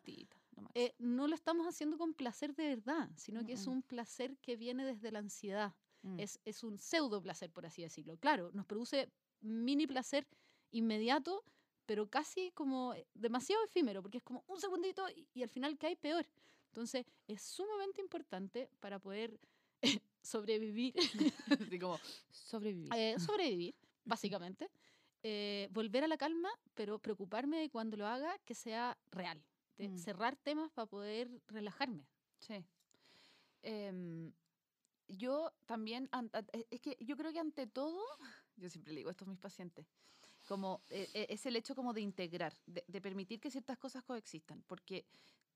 [0.55, 0.71] nomás.
[0.75, 3.73] eh, no lo estamos haciendo con placer de verdad, sino que es Mm, mm.
[3.73, 5.73] un placer que viene desde la ansiedad.
[6.03, 6.19] Mm.
[6.19, 8.17] Es, es un pseudo placer, por así decirlo.
[8.17, 9.09] Claro, nos produce
[9.41, 10.27] mini placer
[10.71, 11.43] inmediato,
[11.87, 15.77] pero casi como eh, demasiado efímero, porque es como un segundito y, y al final
[15.79, 16.27] cae peor.
[16.67, 19.39] Entonces, es sumamente importante para poder
[20.21, 20.93] sobrevivir,
[21.59, 21.99] Así como
[22.31, 22.93] sobrevivir.
[22.93, 23.73] eh, sobrevivir,
[24.05, 24.69] básicamente,
[25.23, 29.41] eh, volver a la calma, pero preocuparme de cuando lo haga que sea real,
[29.77, 29.97] de Mm.
[29.97, 32.05] cerrar temas para poder relajarme.
[32.39, 32.63] Sí.
[33.63, 34.33] Em,
[35.07, 36.09] yo también,
[36.53, 38.03] e- es que yo creo que ante todo,
[38.57, 39.85] yo siempre le digo esto a mis pacientes,
[40.47, 44.03] como eh, eh, es el hecho como de integrar, de, de permitir que ciertas cosas
[44.03, 45.05] coexistan, porque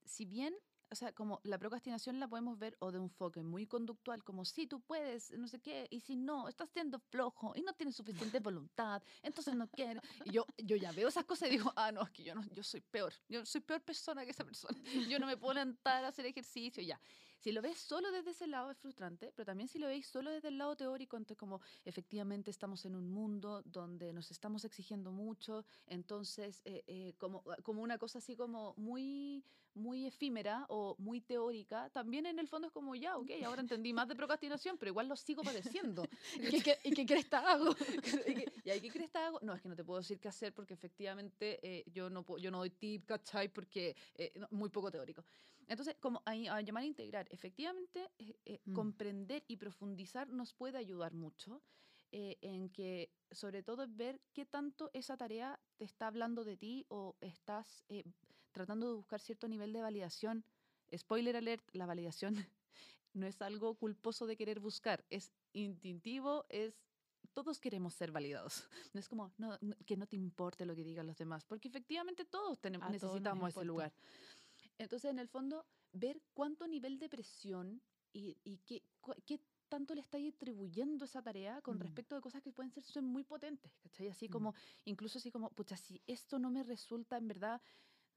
[0.06, 0.54] si bien,
[0.90, 4.44] o sea, como la procrastinación la podemos ver o de un enfoque muy conductual, como
[4.44, 7.96] si tú puedes, no sé qué, y si no, estás siendo flojo y no tienes
[7.96, 10.04] suficiente voluntad, entonces no quieres.
[10.26, 12.44] Y yo, yo ya veo esas cosas y digo, ah, no, es que yo no,
[12.54, 14.78] yo soy peor, yo soy peor persona que esa persona,
[15.10, 17.00] yo no me puedo levantar a hacer ejercicio, ya.
[17.42, 20.30] Si lo ves solo desde ese lado es frustrante, pero también si lo veis solo
[20.30, 25.12] desde el lado teórico, entonces como efectivamente estamos en un mundo donde nos estamos exigiendo
[25.12, 31.20] mucho, entonces eh, eh, como, como una cosa así como muy, muy efímera o muy
[31.20, 34.90] teórica, también en el fondo es como ya, ok, ahora entendí más de procrastinación, pero
[34.92, 36.04] igual lo sigo padeciendo.
[36.38, 37.72] ¿Y qué, qué- qué crees que hago?
[38.28, 39.40] ¿Y qué- ¿Y ahí qué crees que hago?
[39.42, 42.38] No, es que no te puedo decir qué hacer porque efectivamente eh, yo, no, puedo-
[42.38, 43.48] yo no doy tip, ¿cachai?
[43.50, 45.24] Porque eh, no- muy poco teórico.
[45.72, 48.74] Entonces, como a, a llamar a integrar, efectivamente, eh, eh, Mm.
[48.74, 51.62] comprender y profundizar nos puede ayudar mucho
[52.12, 56.86] eh, en que, sobre todo, ver qué tanto esa tarea te está hablando de ti
[56.90, 58.04] o estás eh,
[58.52, 60.44] tratando de buscar cierto nivel de validación.
[60.94, 62.36] Spoiler alert, la validación
[63.14, 66.76] no es algo culposo de querer buscar, es instintivo, es
[67.34, 68.68] todos queremos ser validados.
[68.94, 71.70] No es como no, no- que no te importe lo que digan los demás, porque
[71.70, 73.94] efectivamente todos tenemos, A todos necesitamos ese lugar.
[74.82, 78.84] Entonces, en el fondo, ver cuánto nivel de presión y, y qué,
[79.26, 81.80] qué tanto le estáis atribuyendo esa tarea con Mm.
[81.80, 84.10] respecto de cosas que pueden ser muy potentes, ¿cachai?
[84.10, 84.28] Así Mm.
[84.28, 84.54] como,
[84.84, 87.62] incluso así como, pucha, si esto no me resulta en verdad,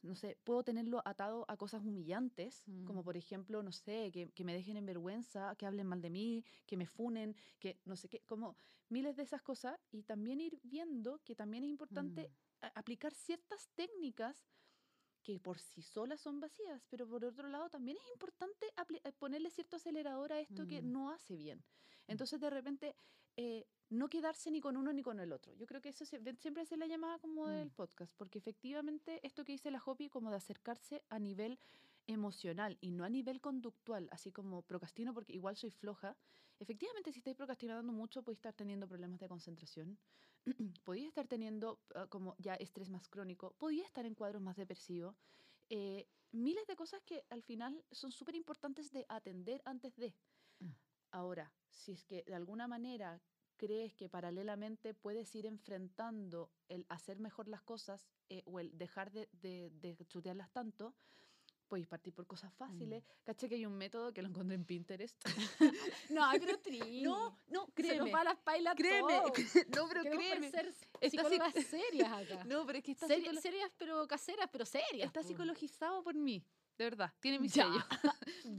[0.02, 3.04] no sé, puedo tenerlo atado a cosas humillantes, como Mm.
[3.04, 6.44] por ejemplo, no sé, que, que me dejen en vergüenza, que hablen mal de mí,
[6.66, 8.56] que me funen, que no sé qué, como
[8.88, 12.74] miles de esas cosas, y también ir viendo que también es importante Mm.
[12.74, 14.46] aplicar ciertas técnicas
[15.24, 18.66] que por sí solas son vacías, pero por otro lado también es importante
[19.02, 20.92] eh, ponerle cierto acelerador a esto que Mm.
[20.92, 21.64] no hace bien.
[22.06, 22.94] Entonces de repente
[23.36, 25.54] eh, no quedarse ni con uno ni con el otro.
[25.54, 27.74] Yo creo que eso siempre se la llamada como del Mm.
[27.74, 31.58] podcast, porque efectivamente esto que dice la Hopi como de acercarse a nivel
[32.06, 36.16] emocional y no a nivel conductual, así como procrastino porque igual soy floja.
[36.58, 39.98] Efectivamente, si estáis procrastinando mucho, podéis estar teniendo problemas de concentración,
[40.84, 45.16] podéis estar teniendo ah, como ya estrés más crónico, podéis estar en cuadros más depresivos.
[45.70, 50.14] eh, miles de cosas que al final son súper importantes de atender antes de.
[50.60, 50.74] Mm.
[51.10, 53.22] Ahora, si es que de alguna manera
[53.56, 59.12] crees que paralelamente puedes ir enfrentando el hacer mejor las cosas eh, o el dejar
[59.12, 60.96] de, de, de chutearlas tanto,
[61.68, 63.02] podéis partir por cosas fáciles.
[63.02, 63.24] Mm.
[63.24, 65.16] Caché que hay un método que lo encontré en Pinterest.
[66.10, 66.58] No, pero
[67.02, 68.10] no, no, se nos créeme.
[68.10, 69.32] va las pailas Créeme, todo.
[69.76, 70.46] no, pero Queremos créeme.
[70.46, 72.44] Esta psic- psicólogas serias acá.
[72.44, 75.06] No, pero es que está, Seri- psicolo- serias, pero caseras, pero serias.
[75.06, 76.44] está psicologizado por mí.
[76.76, 77.64] De verdad, tiene mi Ya.
[77.66, 77.84] sello.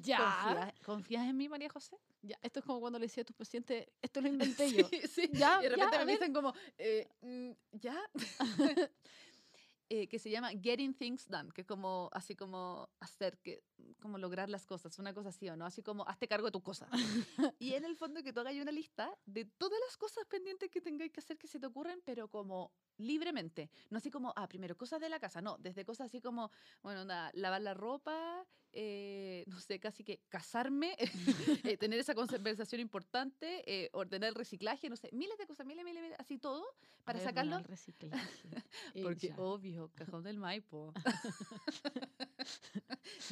[0.02, 0.18] Ya.
[0.18, 1.98] ¿Confías, confías en mí, María José?
[2.22, 2.38] ya.
[2.42, 4.88] Esto es como cuando le decía a tus pacientes, esto lo inventé yo.
[5.10, 5.30] Sí.
[5.34, 8.02] Ya, Y de repente me dicen como, eh, mm, ¿ya?
[9.88, 13.64] Eh, que se llama Getting Things Done, que es como, así como hacer, que,
[14.02, 16.64] como lograr las cosas, una cosa así o no, así como hazte cargo de tus
[16.64, 16.90] cosas.
[17.60, 20.82] y en el fondo que tú hagas una lista de todas las cosas pendientes que
[20.82, 24.76] tengáis que hacer que se te ocurren, pero como libremente, no así como, ah, primero
[24.76, 26.50] cosas de la casa, no, desde cosas así como,
[26.82, 28.44] bueno, onda, lavar la ropa,
[28.78, 30.96] eh, no sé, casi que casarme,
[31.64, 35.86] eh, tener esa conversación importante, eh, ordenar el reciclaje, no sé, miles de cosas, miles,
[35.86, 36.64] miles, miles, así todo,
[37.06, 37.58] para Ordenar sacarlo.
[37.58, 38.50] el reciclaje.
[39.02, 39.36] Porque, Ella.
[39.40, 40.94] obvio, cajón del Maipo.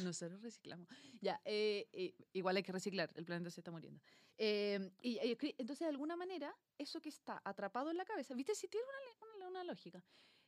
[0.02, 0.88] Nosotros reciclamos.
[1.20, 4.00] Ya, eh, eh, igual hay que reciclar, el planeta se está muriendo.
[4.36, 5.18] Eh, y,
[5.58, 8.54] entonces, de alguna manera, eso que está atrapado en la cabeza, ¿viste?
[8.54, 10.02] Si tiene una, una- una lógica,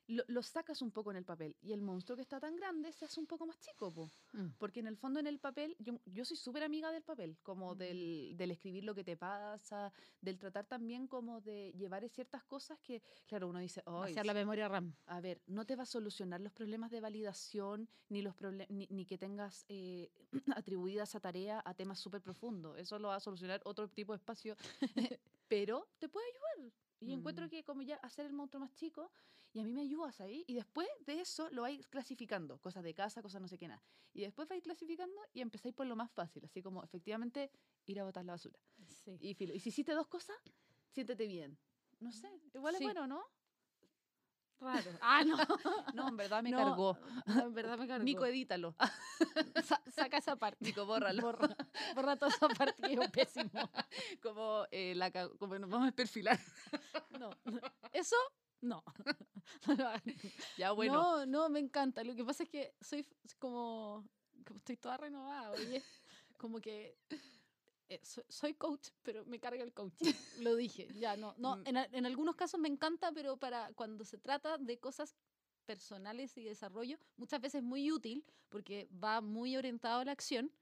[0.08, 2.92] lo, lo sacas un poco en el papel y el monstruo que está tan grande
[2.92, 4.10] se hace un poco más chico, po.
[4.32, 4.48] Mm.
[4.58, 7.74] Porque en el fondo, en el papel, yo, yo soy súper amiga del papel, como
[7.74, 7.78] Mm.
[7.78, 12.78] del, del escribir lo que te pasa, del tratar también como de llevar ciertas cosas
[12.80, 14.94] que, claro, uno dice, "Ay, Vaciar la memoria RAM.
[15.06, 18.34] a ver, no te va a solucionar los problemas de validación ni los
[18.68, 20.10] ni, ni que tengas eh,
[20.64, 22.78] atribuida esa tarea a temas súper profundos.
[22.78, 24.56] Eso lo va a solucionar otro tipo de espacio,
[25.48, 26.72] pero te puede ayudar.
[27.00, 27.50] Y encuentro Mm.
[27.50, 29.10] que como ya hacer el monstruo más chico,
[29.52, 32.94] y a mí me ayudas ahí, y después de eso lo vais clasificando, cosas de
[32.94, 33.82] casa, cosas no sé qué nada.
[34.12, 37.50] Y después vais clasificando y empezáis por lo más fácil, así como efectivamente
[37.86, 38.58] ir a botar la basura.
[38.88, 39.16] Sí.
[39.20, 40.36] Y, filo, y si hiciste dos cosas,
[40.90, 41.58] siéntete bien.
[42.00, 42.84] No sé, igual Sí.
[42.84, 43.24] es bueno, ¿no?
[44.60, 44.90] Raro.
[45.00, 45.36] Ah, no.
[45.94, 46.98] No, en verdad me No, cargó.
[47.26, 48.04] en verdad me cargó.
[48.04, 48.74] Nico, edítalo.
[49.64, 50.64] Sa- saca esa parte.
[50.64, 51.22] Nico, bórralo.
[51.22, 51.56] Borra,
[51.94, 53.50] borra toda esa parte que es pésimo.
[54.22, 56.38] como, eh, la, como nos vamos a perfilar.
[57.18, 57.30] No.
[57.92, 58.16] Eso,
[58.60, 58.82] no.
[60.56, 60.92] Ya, bueno.
[60.94, 62.02] No, no, me encanta.
[62.04, 63.06] Lo que pasa es que soy
[63.38, 64.04] como,
[64.46, 65.82] como estoy toda renovada, oye.
[66.38, 66.98] Como que
[67.88, 70.00] eh, so- soy coach, pero me carga el coach.
[70.38, 71.34] Lo dije, ya no.
[71.38, 71.62] No, Mm.
[71.66, 75.16] en, en algunos casos me encanta, pero para cuando se trata de cosas
[75.64, 80.52] personales y desarrollo, muchas veces muy útil porque va muy orientado a la acción.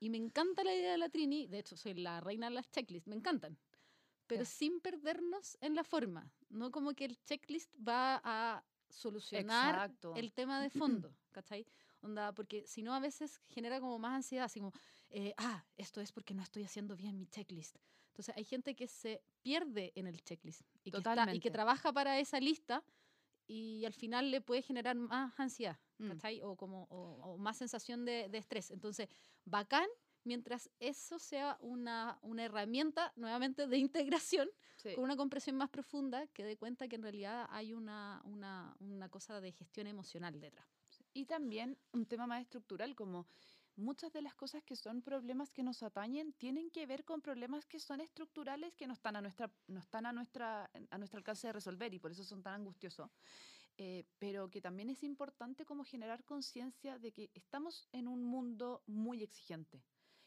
[0.00, 2.70] Y me encanta la idea de la Trini, de hecho soy la reina de las
[2.70, 3.58] checklists, me encantan.
[4.26, 10.14] Pero sin perdernos en la forma, no como que el checklist va a solucionar Exacto.
[10.14, 10.70] el tema de
[11.08, 11.66] fondo, ¿cachai?
[12.02, 14.72] Onda, porque si no a veces genera como más ansiedad, así como,
[15.10, 17.76] eh, ah, esto es porque no estoy haciendo bien mi checklist.
[18.08, 21.92] Entonces hay gente que se pierde en el checklist y, que, está- y que trabaja
[21.92, 22.82] para esa lista
[23.46, 26.08] y al final le puede generar más ansiedad, Mm.
[26.10, 26.42] ¿cachai?
[26.42, 28.70] O, como, o, o más sensación de, de estrés.
[28.70, 29.08] Entonces,
[29.44, 29.88] bacán
[30.24, 34.94] mientras eso sea una, una herramienta nuevamente de integración Sí.
[34.94, 39.08] con una compresión más profunda que dé cuenta que en realidad hay una, una, una
[39.08, 40.68] cosa de gestión emocional detrás.
[41.14, 43.26] Y también un tema más estructural, como
[43.78, 47.64] muchas de las cosas que son problemas que nos atañen tienen que ver con problemas
[47.64, 51.46] que son estructurales que no están a nuestra, no están a nuestra, a nuestro alcance
[51.46, 53.10] de resolver y por eso son tan angustiosos.
[53.78, 58.82] Eh, pero que también es importante como generar conciencia de que estamos en un mundo
[58.86, 59.84] muy exigente,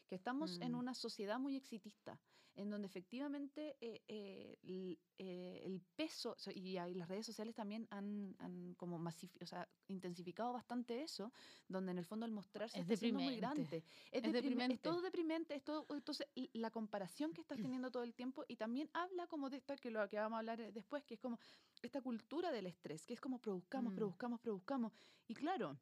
[0.08, 0.78] que estamos en Mm.
[0.78, 2.18] una sociedad muy exitista,
[2.54, 8.34] en donde efectivamente eh, eh, l- eh, el peso, y las redes sociales también han,
[8.38, 11.32] han como masif- o sea, intensificado bastante eso,
[11.68, 13.36] donde en el fondo el mostrarse Es está muy deprimente.
[13.40, 13.76] grande.
[13.76, 14.74] Es, Es deprime- deprimente.
[14.74, 18.56] es todo deprimente, es todo, entonces la comparación que estás teniendo todo el tiempo y
[18.56, 21.20] también habla como de esta, que lo que vamos a hablar eh, después, que es
[21.20, 21.38] como
[21.82, 23.96] esta cultura del estrés, que es como produzcamos, Mm.
[23.96, 24.92] produzcamos, produzcamos.
[25.28, 25.78] Y claro,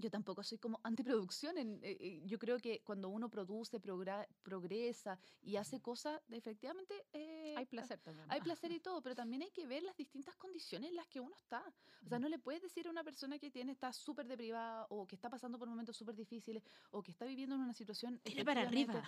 [0.00, 1.58] yo tampoco soy como antiproducción.
[1.58, 7.06] En, eh, eh, yo creo que cuando uno produce, progresa y hace cosas, efectivamente...
[7.12, 8.26] eh, Hay placer también.
[8.30, 11.20] Hay placer y todo, pero también hay que ver las distintas condiciones en las que
[11.20, 11.62] uno está.
[12.04, 15.06] O sea, no le puedes decir a una persona que tiene está súper deprivada o
[15.06, 18.18] que está pasando por momentos súper difíciles o que está viviendo en una situación...
[18.20, 19.02] Tira para arriba.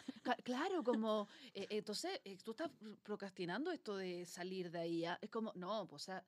[0.45, 1.27] Claro, como...
[1.55, 2.71] eh, entonces, eh, tú estás
[3.03, 5.05] procrastinando esto de salir de ahí.
[5.05, 6.25] ah, Es como, no, pues, o sea...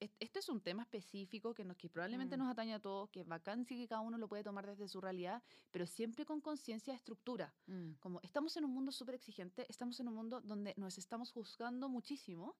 [0.00, 2.40] est- Este es un tema específico que, nos, que probablemente Mm.
[2.40, 4.88] nos atañe a todos, que es bacán sí que cada uno lo puede tomar desde
[4.88, 7.54] su realidad, pero siempre con conciencia de estructura.
[7.66, 7.92] Mm.
[8.00, 11.88] Como estamos en un mundo súper exigente, estamos en un mundo donde nos estamos juzgando
[11.88, 12.56] muchísimo,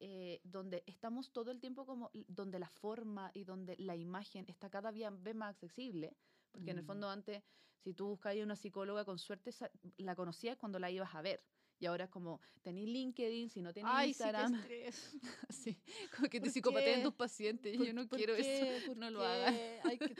[0.00, 4.70] eh, donde estamos todo el tiempo como, donde la forma y donde la imagen está
[4.70, 6.16] cada día más accesible,
[6.52, 6.86] porque en el Mm.
[6.86, 7.42] fondo antes,
[7.82, 9.50] si tú buscabas a una psicóloga, con suerte
[9.96, 11.42] la conocías cuando la ibas a ver.
[11.80, 14.52] Y ahora es como, tenéis LinkedIn, si no tenéis Ay, Instagram.
[14.62, 15.16] sí, qué estrés.
[15.50, 15.78] Sí,
[16.16, 17.02] como que te ¿Por psicopateen qué?
[17.04, 17.74] tus pacientes.
[17.74, 18.76] y ¿Por- Yo no quiero qué?
[18.78, 18.86] eso.
[18.88, 19.54] ¿Por No lo hagan.
[19.84, 20.14] Ay, que-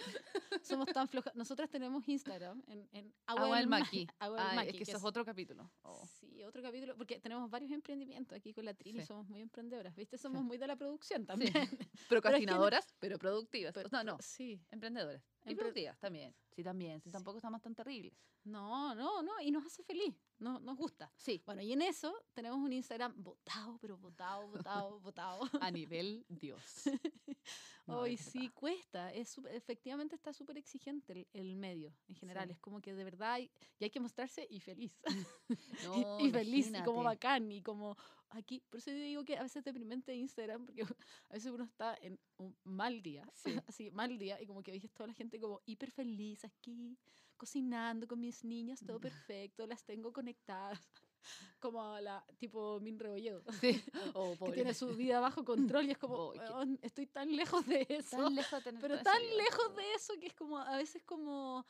[0.63, 1.35] somos tan flojas.
[1.35, 4.07] Nosotras tenemos Instagram en, en Agua del Ma- Maqui.
[4.21, 5.71] Agua del Ay, Maqui, es que que eso es otro capítulo.
[5.83, 6.07] Oh.
[6.21, 9.07] Sí, otro capítulo, porque tenemos varios emprendimientos aquí con la Trini, Sí.
[9.07, 10.17] somos muy emprendedoras, ¿viste?
[10.19, 11.53] Somos muy de la producción también.
[12.09, 13.73] Procrastinadoras, pero productivas.
[13.75, 14.61] Pero- no, no, Sí.
[14.71, 15.23] emprendedoras.
[15.45, 16.35] Y Empre- productivas también.
[16.55, 17.01] Sí, también.
[17.01, 18.13] Sí, tampoco estamos tan terribles.
[18.45, 21.13] No, no, no, y nos hace feliz, no, nos gusta.
[21.17, 25.43] Sí, Bueno, y en eso tenemos un Instagram votado, pero votado, votado, votado.
[25.61, 26.63] a nivel Dios.
[27.87, 32.47] No, Hoy sí cuesta, es súper- efectivamente está súper exigente el, el medio en general,
[32.49, 32.53] Sí.
[32.53, 34.93] es como que de verdad hay, y hay que mostrarse y feliz,
[35.85, 37.97] No, y feliz, y como bacán, y como
[38.31, 40.83] aquí, por eso yo digo que a veces es deprimente Instagram, porque
[41.31, 43.55] a veces uno está en un mal día, Sí.
[43.67, 46.97] así, mal día, y como que ves toda la gente como hiper feliz aquí,
[47.37, 50.79] cocinando con mis niñas, todo perfecto, las tengo conectadas,
[51.61, 53.83] como la tipo Min Rebolledo, Sí.
[54.15, 57.35] Oh, que tiene su vida bajo control y es como, Oh, qué- "Weón, estoy tan
[57.35, 58.17] lejos de eso.
[58.17, 59.37] Tan lejos de Pero tan vida.
[59.37, 61.65] lejos de eso que es como, a veces como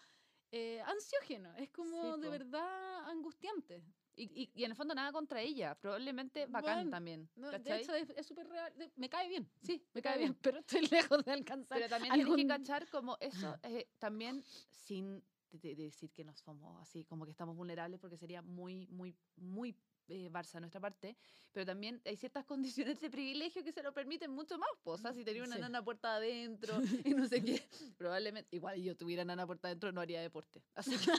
[0.51, 2.31] eh, ansiógeno, es como de po.
[2.31, 3.83] verdad angustiante.
[4.19, 7.29] Y, y, y en el fondo nada contra ella, probablemente bacán Bueno, también.
[7.37, 7.51] ¿no?
[7.53, 10.81] De hecho, es súper real, de- me cae bien, sí, me cae bien, pero estoy
[11.12, 11.79] lejos de alcanzar.
[11.79, 16.11] Pero también tienes que algún- cachar como eso, eh, también sin de- de- de decir
[16.11, 19.75] que nos somos así, como que estamos vulnerables, porque sería muy, muy, muy
[20.11, 21.16] eh, Barça de nuestra parte,
[21.53, 22.45] pero también hay ciertas
[22.97, 24.69] condiciones de privilegio que se lo permiten mucho más.
[24.83, 25.61] pues, O sea, si tenía una Sí.
[25.61, 27.62] nana puerta adentro y no sé qué,
[27.97, 30.62] probablemente, igual yo tuviera nana puerta adentro, no haría deporte.
[30.75, 31.12] Así que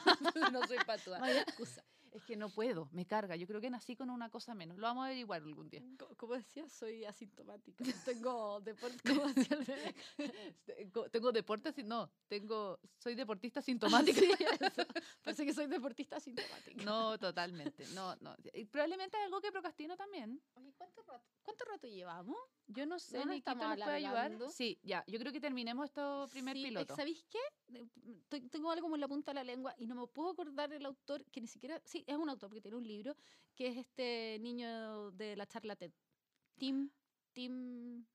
[0.52, 1.20] no soy patua.
[1.20, 1.84] No hay excusa.
[2.14, 3.36] Es que no puedo, me carga.
[3.36, 4.78] Yo creo que nací con una cosa menos.
[4.78, 5.82] Lo vamos a averiguar algún día.
[5.98, 7.84] Co- Como decía, soy asintomática.
[8.06, 9.96] Tengo deporte, como decía el bebé.
[11.12, 14.20] Tengo- deporte, no, tengo, soy deportista sintomática.
[14.30, 14.46] Sí.
[15.24, 16.84] Parece que soy deportista asintomática.
[16.84, 17.86] No, totalmente.
[17.94, 18.36] No, no.
[18.54, 20.42] Y probablemente es algo que procrastino también.
[20.56, 22.38] Oye, ¿cuánto rato, ¿cuánto rato llevamos?
[22.68, 24.32] Yo no sé, ¿No Nikita, ¿nos puede ayudar?
[24.52, 25.04] Sí, ya.
[25.08, 26.96] Yo creo que terminemos esto primer Sí, piloto.
[26.96, 27.40] ¿Sabéis qué?
[28.50, 30.86] Tengo algo como en la punta de la lengua y no me puedo acordar del
[30.86, 31.82] autor, que ni siquiera.
[31.86, 33.16] Sí, es un autor porque tiene un libro,
[33.56, 35.92] que es este niño de la charla TED.
[36.58, 36.90] Tim.
[37.34, 38.06] Tim.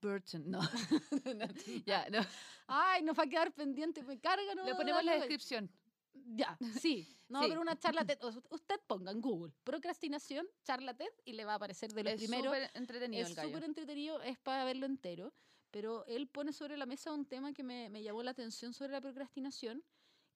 [0.00, 0.60] Burton, no.
[1.36, 1.46] No,
[1.84, 2.20] ya, no.
[2.66, 5.70] Ay, nos va a quedar pendiente, me carga, no Le ponemos la descripción.
[6.12, 7.06] Ya, sí.
[7.28, 7.48] No, Sí.
[7.48, 8.18] pero una charla TED.
[8.50, 12.18] Usted ponga en Google procrastinación, charla TED y le va a aparecer de los Es
[12.18, 12.46] primeros.
[12.46, 15.32] súper entretenido Es súper entretenido, es para verlo entero,
[15.70, 18.92] pero él pone sobre la mesa un tema que me, me llamó la atención sobre
[18.92, 19.84] la procrastinación,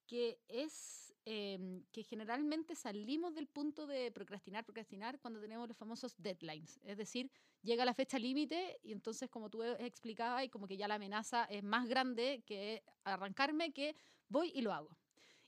[0.06, 6.14] que es em, que generalmente salimos del punto de procrastinar, procrastinar cuando tenemos los famosos
[6.18, 7.30] deadlines, es decir,
[7.62, 11.44] llega la fecha límite y entonces como tú explicabas y como que ya la amenaza
[11.44, 13.96] es más grande que arrancarme que
[14.28, 14.98] voy y lo hago.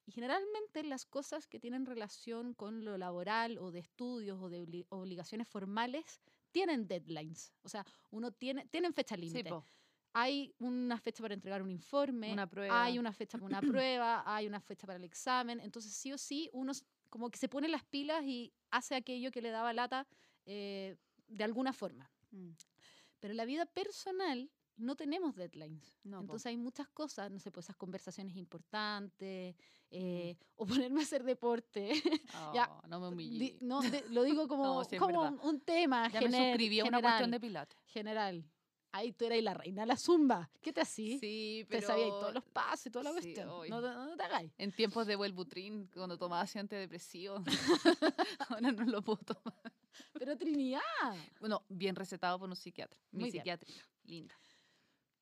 [0.07, 4.61] Y generalmente las cosas que tienen relación con lo laboral o de estudios o de
[4.63, 6.21] obli- obligaciones formales
[6.53, 7.53] tienen deadlines.
[7.63, 9.51] O sea, uno tiene, tienen fecha Sí, límite.
[9.51, 9.65] po.
[10.19, 14.47] Hay una fecha para entregar un informe, Una hay una fecha para una prueba, hay
[14.47, 15.61] una fecha para el examen.
[15.61, 16.73] Entonces, sí o sí, uno
[17.11, 20.07] como que se pone las pilas y hace aquello que le daba lata
[20.47, 20.97] eh,
[21.29, 22.11] de alguna forma.
[22.31, 22.51] Mm,
[23.21, 25.99] Pero en la vida personal no tenemos deadlines.
[26.05, 26.23] No, po.
[26.23, 29.55] Entonces hay muchas cosas, no sé, pues esas conversaciones importantes,
[29.91, 31.93] eh, o ponerme a hacer deporte.
[32.55, 33.59] ya, Oh, no me Di- humillé.
[33.61, 36.81] no, de- lo digo como, No, sí, como un, un tema Ya me gener- suscribí
[36.81, 37.79] a una general, cuestión de pilates.
[37.87, 38.45] general.
[38.97, 40.49] Ahí tú eras la reina de la zumba.
[40.63, 41.21] ¿Qué te hacís?
[41.21, 41.87] Sí, Te pero...
[41.89, 43.49] sabías todos los pasos y toda la sí, cuestión.
[43.49, 44.53] No, te- no te hagáis.
[44.57, 47.43] En tiempos de Wellbutrin, cuando tomaba así antidepresivo.
[48.49, 49.73] Ahora no lo puedo tomar.
[50.19, 50.81] Pero Trinidad.
[51.41, 52.99] Bueno, bien recetado por un psiquiatra.
[53.13, 53.43] Mi Muy bien.
[53.43, 53.87] psiquiátrica.
[54.05, 54.35] Linda.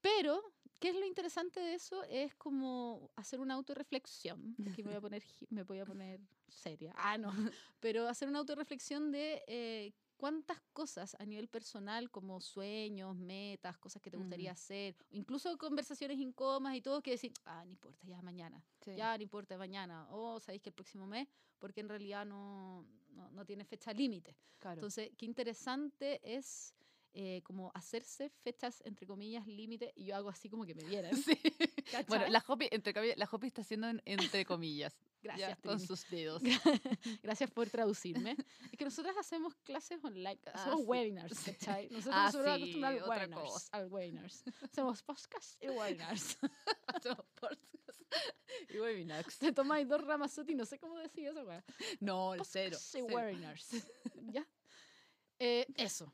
[0.01, 0.41] Pero,
[0.79, 2.03] ¿qué es lo interesante de eso?
[2.05, 4.55] Es como hacer una autorreflexión.
[4.70, 6.95] Aquí me voy a poner, me voy a poner seria.
[6.97, 7.33] Ah, no.
[7.81, 9.93] Pero hacer una autorreflexión de eh,
[10.25, 14.55] cuántas cosas a nivel personal, como sueños, metas, cosas que te gustaría Mm.
[14.55, 18.64] hacer, incluso conversaciones incómodas y todo, que decir, ah, no importa, ya mañana.
[18.81, 18.93] Sí.
[18.97, 20.07] Ya no importa mañana.
[20.11, 24.35] O sabéis que el próximo mes, porque en realidad no, no, no tiene fecha límite.
[24.61, 24.77] claro.
[24.79, 26.72] Entonces, qué interesante es
[27.12, 31.11] eh, como hacerse fechas, entre comillas, límite, y yo hago así como que me vieran.
[31.29, 31.39] Sí.
[32.09, 34.97] Bueno, la Hopi, entre comillas, la Hopi está haciendo en- entre comillas.
[35.25, 36.43] Gracias, ya, con sus dedos.
[37.22, 38.37] Gracias por traducirme.
[38.70, 40.87] Es que nosotras hacemos clases online, Ah, hacemos sí.
[40.87, 41.89] webinars, ¿cachai?
[41.91, 43.68] Nosotros Ah, nos somos sí, acostumbrados al webinars, cosa.
[43.72, 44.45] al webinars.
[44.62, 46.39] Hacemos podcasts y webinars.
[46.87, 48.05] Hacemos podcasts
[48.68, 49.39] y webinars.
[49.39, 51.64] Te tomáis dos ramazotti, no sé cómo decir eso, weá.
[52.01, 52.77] No, el cero.
[52.79, 53.07] Y cero.
[53.11, 53.68] webinars.
[54.31, 54.47] ¿Ya?
[55.39, 56.12] Eh, eso.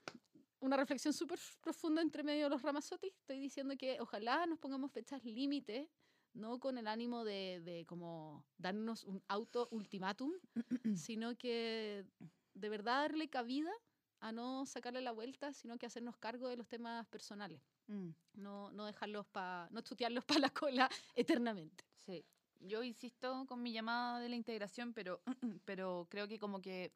[0.61, 3.09] Una reflexión súper profunda entre medio de los ramazotti.
[3.09, 5.91] Estoy diciendo que ojalá nos pongamos fechas límite,
[6.33, 10.33] no con el ánimo de, de como darnos un auto ultimátum,
[10.95, 12.07] sino que
[12.55, 13.73] de verdad darle cabida
[14.21, 17.63] a no sacarle la vuelta, sino que hacernos cargo de los temas personales.
[17.89, 21.85] Mm, No, no dejarlos para, no chutearlos para la cola eternamente.
[21.97, 22.25] sí.
[22.63, 25.23] Yo insisto con mi llamada de la integración, pero,
[25.65, 26.93] pero creo que como que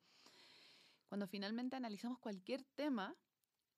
[1.08, 3.16] cuando finalmente analizamos cualquier tema,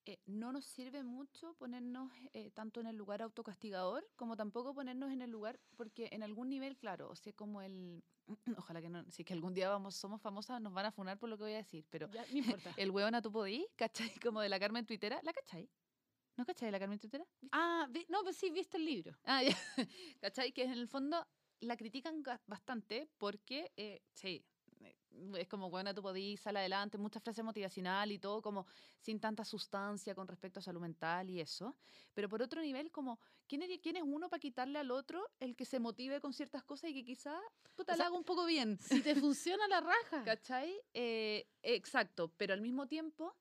[0.07, 5.11] eh, no nos sirve mucho ponernos eh, tanto en el lugar autocastigador como tampoco ponernos
[5.13, 8.03] en el lugar, porque en algún nivel, claro, o sea, como el...
[8.57, 11.19] Ojalá que no, si es que algún día vamos, somos famosas, nos van a funar
[11.19, 12.73] por lo que voy a decir, pero Ya, no importa.
[12.77, 14.11] el hueón a tu podí, ¿cachai?
[14.25, 15.69] Como de la Carmen Tuitera, ¿la cachai?
[16.37, 17.25] ¿No cachai la Carmen Tuitera?
[17.53, 19.17] ah, vi- no, pues sí, viste el libro.
[19.25, 19.57] Ah, ya.
[20.21, 20.53] ¿Cachai?
[20.53, 21.27] Que en el fondo
[21.61, 24.45] la critican bastante porque, eh, sí,
[25.37, 28.67] es como, bueno, tú podís, sal adelante, muchas frases motivacional y todo, como
[29.01, 31.75] sin tanta sustancia con respecto a salud mental y eso.
[32.15, 35.57] Pero por otro nivel, como, ¿quién es, quién es uno para quitarle al otro el
[35.57, 37.41] que se motive con ciertas cosas y que quizás,
[37.75, 38.79] puta, O sea, haga un poco bien?
[38.81, 40.25] Si te funciona la raja.
[40.25, 40.81] ¿Cachai?
[40.95, 43.37] Eh, exacto, pero al mismo tiempo,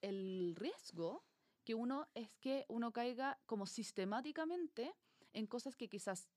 [0.00, 1.24] el riesgo
[1.64, 4.94] que uno es que uno caiga como sistemáticamente
[5.32, 6.28] en cosas que quizás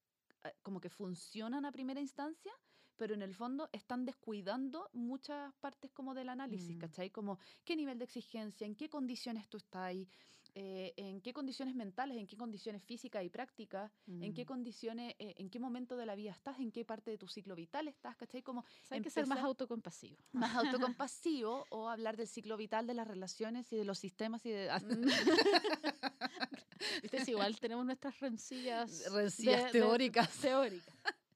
[0.43, 2.51] eh, como que funcionan a primera instancia,
[2.97, 6.79] pero en el fondo están descuidando muchas partes como del análisis, Mm.
[6.79, 7.09] ¿cachai?
[7.09, 10.07] Como qué nivel de exigencia, en qué condiciones tú estás ahí,
[10.55, 14.47] eh, en qué condiciones mentales, en qué condiciones físicas y prácticas, en qué Mm.
[14.47, 17.55] condiciones, eh, en qué momento de la vida estás, en qué parte de tu ciclo
[17.55, 18.43] vital estás, ¿cachai?
[18.43, 20.17] Como O sea, hay que ser más autocompasivo.
[20.33, 20.53] más
[20.95, 24.69] autocompasivo o hablar del ciclo vital de las relaciones y de los sistemas y de
[24.69, 25.01] Mm.
[27.01, 30.29] Viste, si igual tenemos nuestras rencillas, rencillas de- de- teóricas.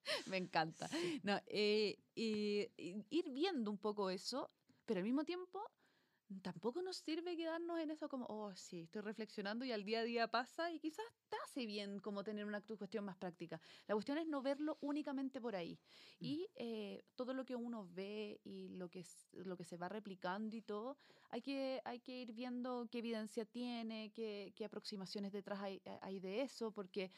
[0.28, 0.89] Me encanta.
[1.24, 2.70] No, eh, y
[3.10, 4.49] ir viendo un poco eso,
[4.86, 5.62] pero al mismo tiempo
[6.41, 10.03] tampoco nos sirve quedarnos en eso como, oh, sí, estoy reflexionando y al día a
[10.03, 13.62] día pasa y quizás te hace bien como tener una cuestión más práctica.
[13.88, 15.80] La cuestión es no verlo únicamente por ahí.
[16.20, 16.26] Mm.
[16.26, 20.55] Y eh, todo lo que uno ve y lo que, lo que se va replicando
[20.55, 20.97] y todo,
[21.30, 26.20] hay que, hay que ir viendo qué evidencia tiene, qué, qué aproximaciones detrás hay, hay
[26.20, 27.10] de eso, porque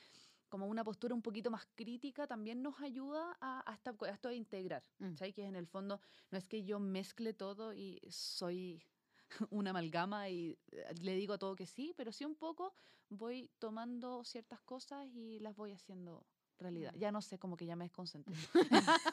[0.49, 4.29] como una postura un poquito más crítica también nos ayuda a, a, esta- a esto
[4.29, 5.15] de integrar, Mm.
[5.15, 5.33] ¿sabes?
[5.35, 5.99] Que en el fondo
[6.31, 8.83] no es que yo mezcle todo y soy
[9.51, 12.73] una amalgama y eh, le digo a todo que sí, pero sí un poco
[13.09, 16.27] voy tomando ciertas cosas y las voy haciendo
[16.59, 16.93] realidad.
[16.97, 18.35] Ya no sé, como que ya me desconcentré.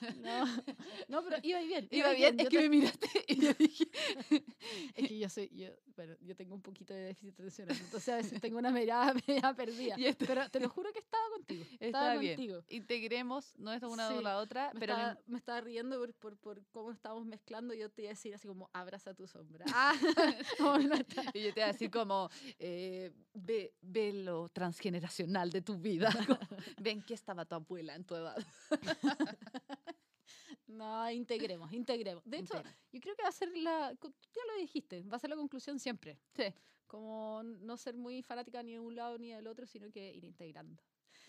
[0.22, 0.46] No,
[1.08, 1.88] no, pero iba bien.
[1.90, 3.84] Iba bien, es yo que te- me miraste y yo dije,
[4.94, 8.16] Es que yo soy, yo, bueno, yo tengo un poquito de déficit atencional, entonces a
[8.16, 9.96] veces tengo una mirada media perdida.
[10.18, 11.64] Pero te lo juro que estaba contigo.
[11.80, 12.36] Estaba bien.
[12.36, 12.62] contigo.
[12.68, 16.14] integremos, no es una Sí, o la otra, Me, pero estaba, me estaba riendo por,
[16.14, 17.74] por, por cómo estábamos mezclando.
[17.74, 19.64] Yo te iba a decir así como, abraza tu sombra.
[19.68, 19.94] Ah,
[20.60, 20.78] no
[21.34, 26.10] y yo te voy a decir como, eh, ve, ve lo transgeneracional de tu vida.
[26.80, 28.36] Ven que estaba tu abuela en tu edad.
[30.66, 32.24] No, integremos, integremos.
[32.24, 32.76] De hecho, Integra.
[32.92, 35.78] yo creo que va a ser la, ya lo dijiste, va a ser la conclusión
[35.78, 36.18] siempre.
[36.34, 36.44] Sí.
[36.86, 40.24] Como no ser muy fanática ni de un lado ni del otro, sino que ir
[40.24, 40.76] integrando.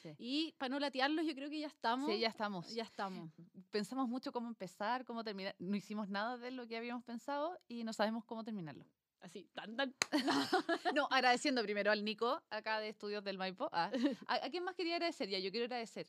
[0.02, 0.16] Sí.
[0.18, 2.10] Y para no latearlos, yo creo que ya estamos.
[2.10, 2.74] Sí, ya estamos.
[2.74, 3.32] Ya estamos.
[3.72, 5.56] Pensamos mucho cómo empezar, cómo terminar.
[5.60, 8.86] No hicimos nada de lo que habíamos pensado y no sabemos cómo terminarlo.
[9.26, 9.96] Así, tan, tan.
[10.96, 13.70] No, agradeciendo primero al Nico, acá de Estudios del Maipo.
[13.72, 13.90] Ah,
[14.28, 15.28] ¿a, a quién más quería agradecer?
[15.30, 16.08] Ya, yo quiero agradecer.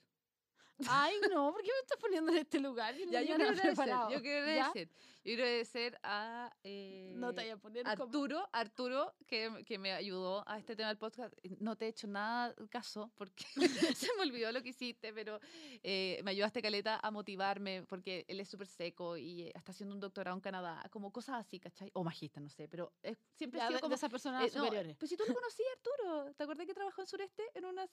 [0.89, 2.95] Ay, no, ¿por qué me estás poniendo en este lugar?
[2.97, 3.89] Yo no Ya, yo quiero agradecer.
[4.11, 4.53] Yo quiero ¿Ya?
[4.67, 4.89] agradecer.
[4.89, 6.55] Yo quiero agradecer a.
[6.63, 7.93] eh, No te voy a poner como...
[8.05, 11.35] Arturo, Arturo, que, que me ayudó a este tema del podcast.
[11.61, 13.45] No te he hecho nada caso porque
[13.97, 15.41] se me olvidó lo que hiciste, pero
[15.83, 19.95] eh, me ayudaste, Caleta, a motivarme porque él es súper seco y eh, está haciendo
[19.95, 21.91] un doctorado en Canadá, como cosas así, ¿cachai?
[21.95, 23.95] O magista, no sé, pero es- siempre Ya, ha de, sido de como...
[23.95, 24.97] esas personas eh, no, superiores.
[24.99, 27.87] pues si tú lo conocías, Arturo, ¿te acordás que trabajó en Sureste en una...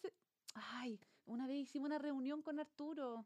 [0.56, 2.73] Ay, una vez hicimos una reunión con Arturo.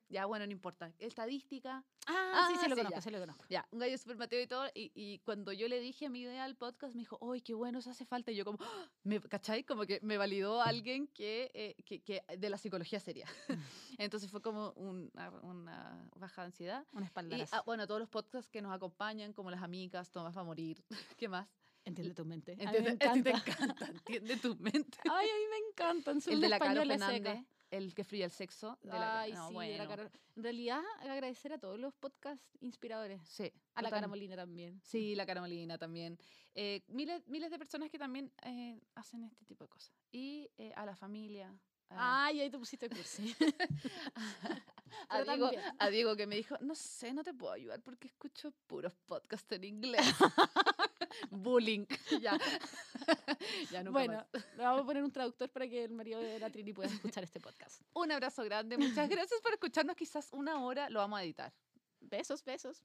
[0.10, 0.94] Ya, bueno, no importa.
[1.00, 3.02] Estadística, Ah, sí, ah, sí, lo sí, conozco, ya.
[3.02, 3.46] sí lo conozco.
[3.50, 4.68] ya, un gallo súper mateo y todo.
[4.74, 7.80] Y, y cuando yo le dije mi idea al podcast, me dijo, ¡ay, qué bueno,
[7.80, 8.32] eso hace falta!
[8.32, 8.86] Y yo como, ¡ah!
[9.04, 9.64] me, ¿cachai?
[9.64, 13.26] Como que me validó alguien que, eh, que, que de la psicología seria.
[13.98, 16.86] Entonces fue como una, una baja de ansiedad.
[16.94, 17.56] Un Y espaldarazo.
[17.56, 20.84] ah, bueno, todos los podcasts que nos acompañan, como Las Amigas, Tomás va a morir,
[21.18, 21.48] ¿qué más?
[21.84, 22.52] Entiende tu mente.
[22.54, 23.52] A mí Entiende, me a ti te encanta.
[23.52, 24.98] encanta, entiende tu mente.
[25.10, 26.20] Ay, a mí me encantan.
[26.28, 27.46] El de la Caro Fernández, seca.
[27.72, 28.78] El que fría el sexo.
[28.82, 32.42] De la, Ay, no, sí, de la bueno, En realidad, agradecer a todos los podcast
[32.62, 33.22] inspiradores.
[33.28, 33.44] Sí,
[33.74, 33.92] A la total.
[33.92, 34.80] Cara Molina también.
[34.84, 36.18] Sí, la Cara Molina también.
[36.56, 39.94] Eh, miles, miles de personas que también eh, hacen este tipo de cosas.
[40.12, 41.50] Y eh, a la familia.
[41.90, 43.36] a- Ay, ahí te pusiste cursi.
[45.10, 45.50] a, Diego,
[45.80, 49.52] a Diego que me dijo, no sé, no te puedo ayudar porque escucho puros podcasts
[49.52, 50.06] en inglés.
[51.32, 51.86] Bullying.
[52.22, 52.38] ya.
[53.72, 54.46] ya nunca bueno, más.
[54.58, 57.24] le vamos a poner un traductor para que el marido de la Trini pueda escuchar
[57.24, 57.82] este podcast.
[57.94, 58.78] Un abrazo grande.
[58.78, 59.96] Muchas gracias por escucharnos.
[59.96, 61.54] Quizás una hora lo vamos a editar.
[62.00, 62.84] Besos, besos.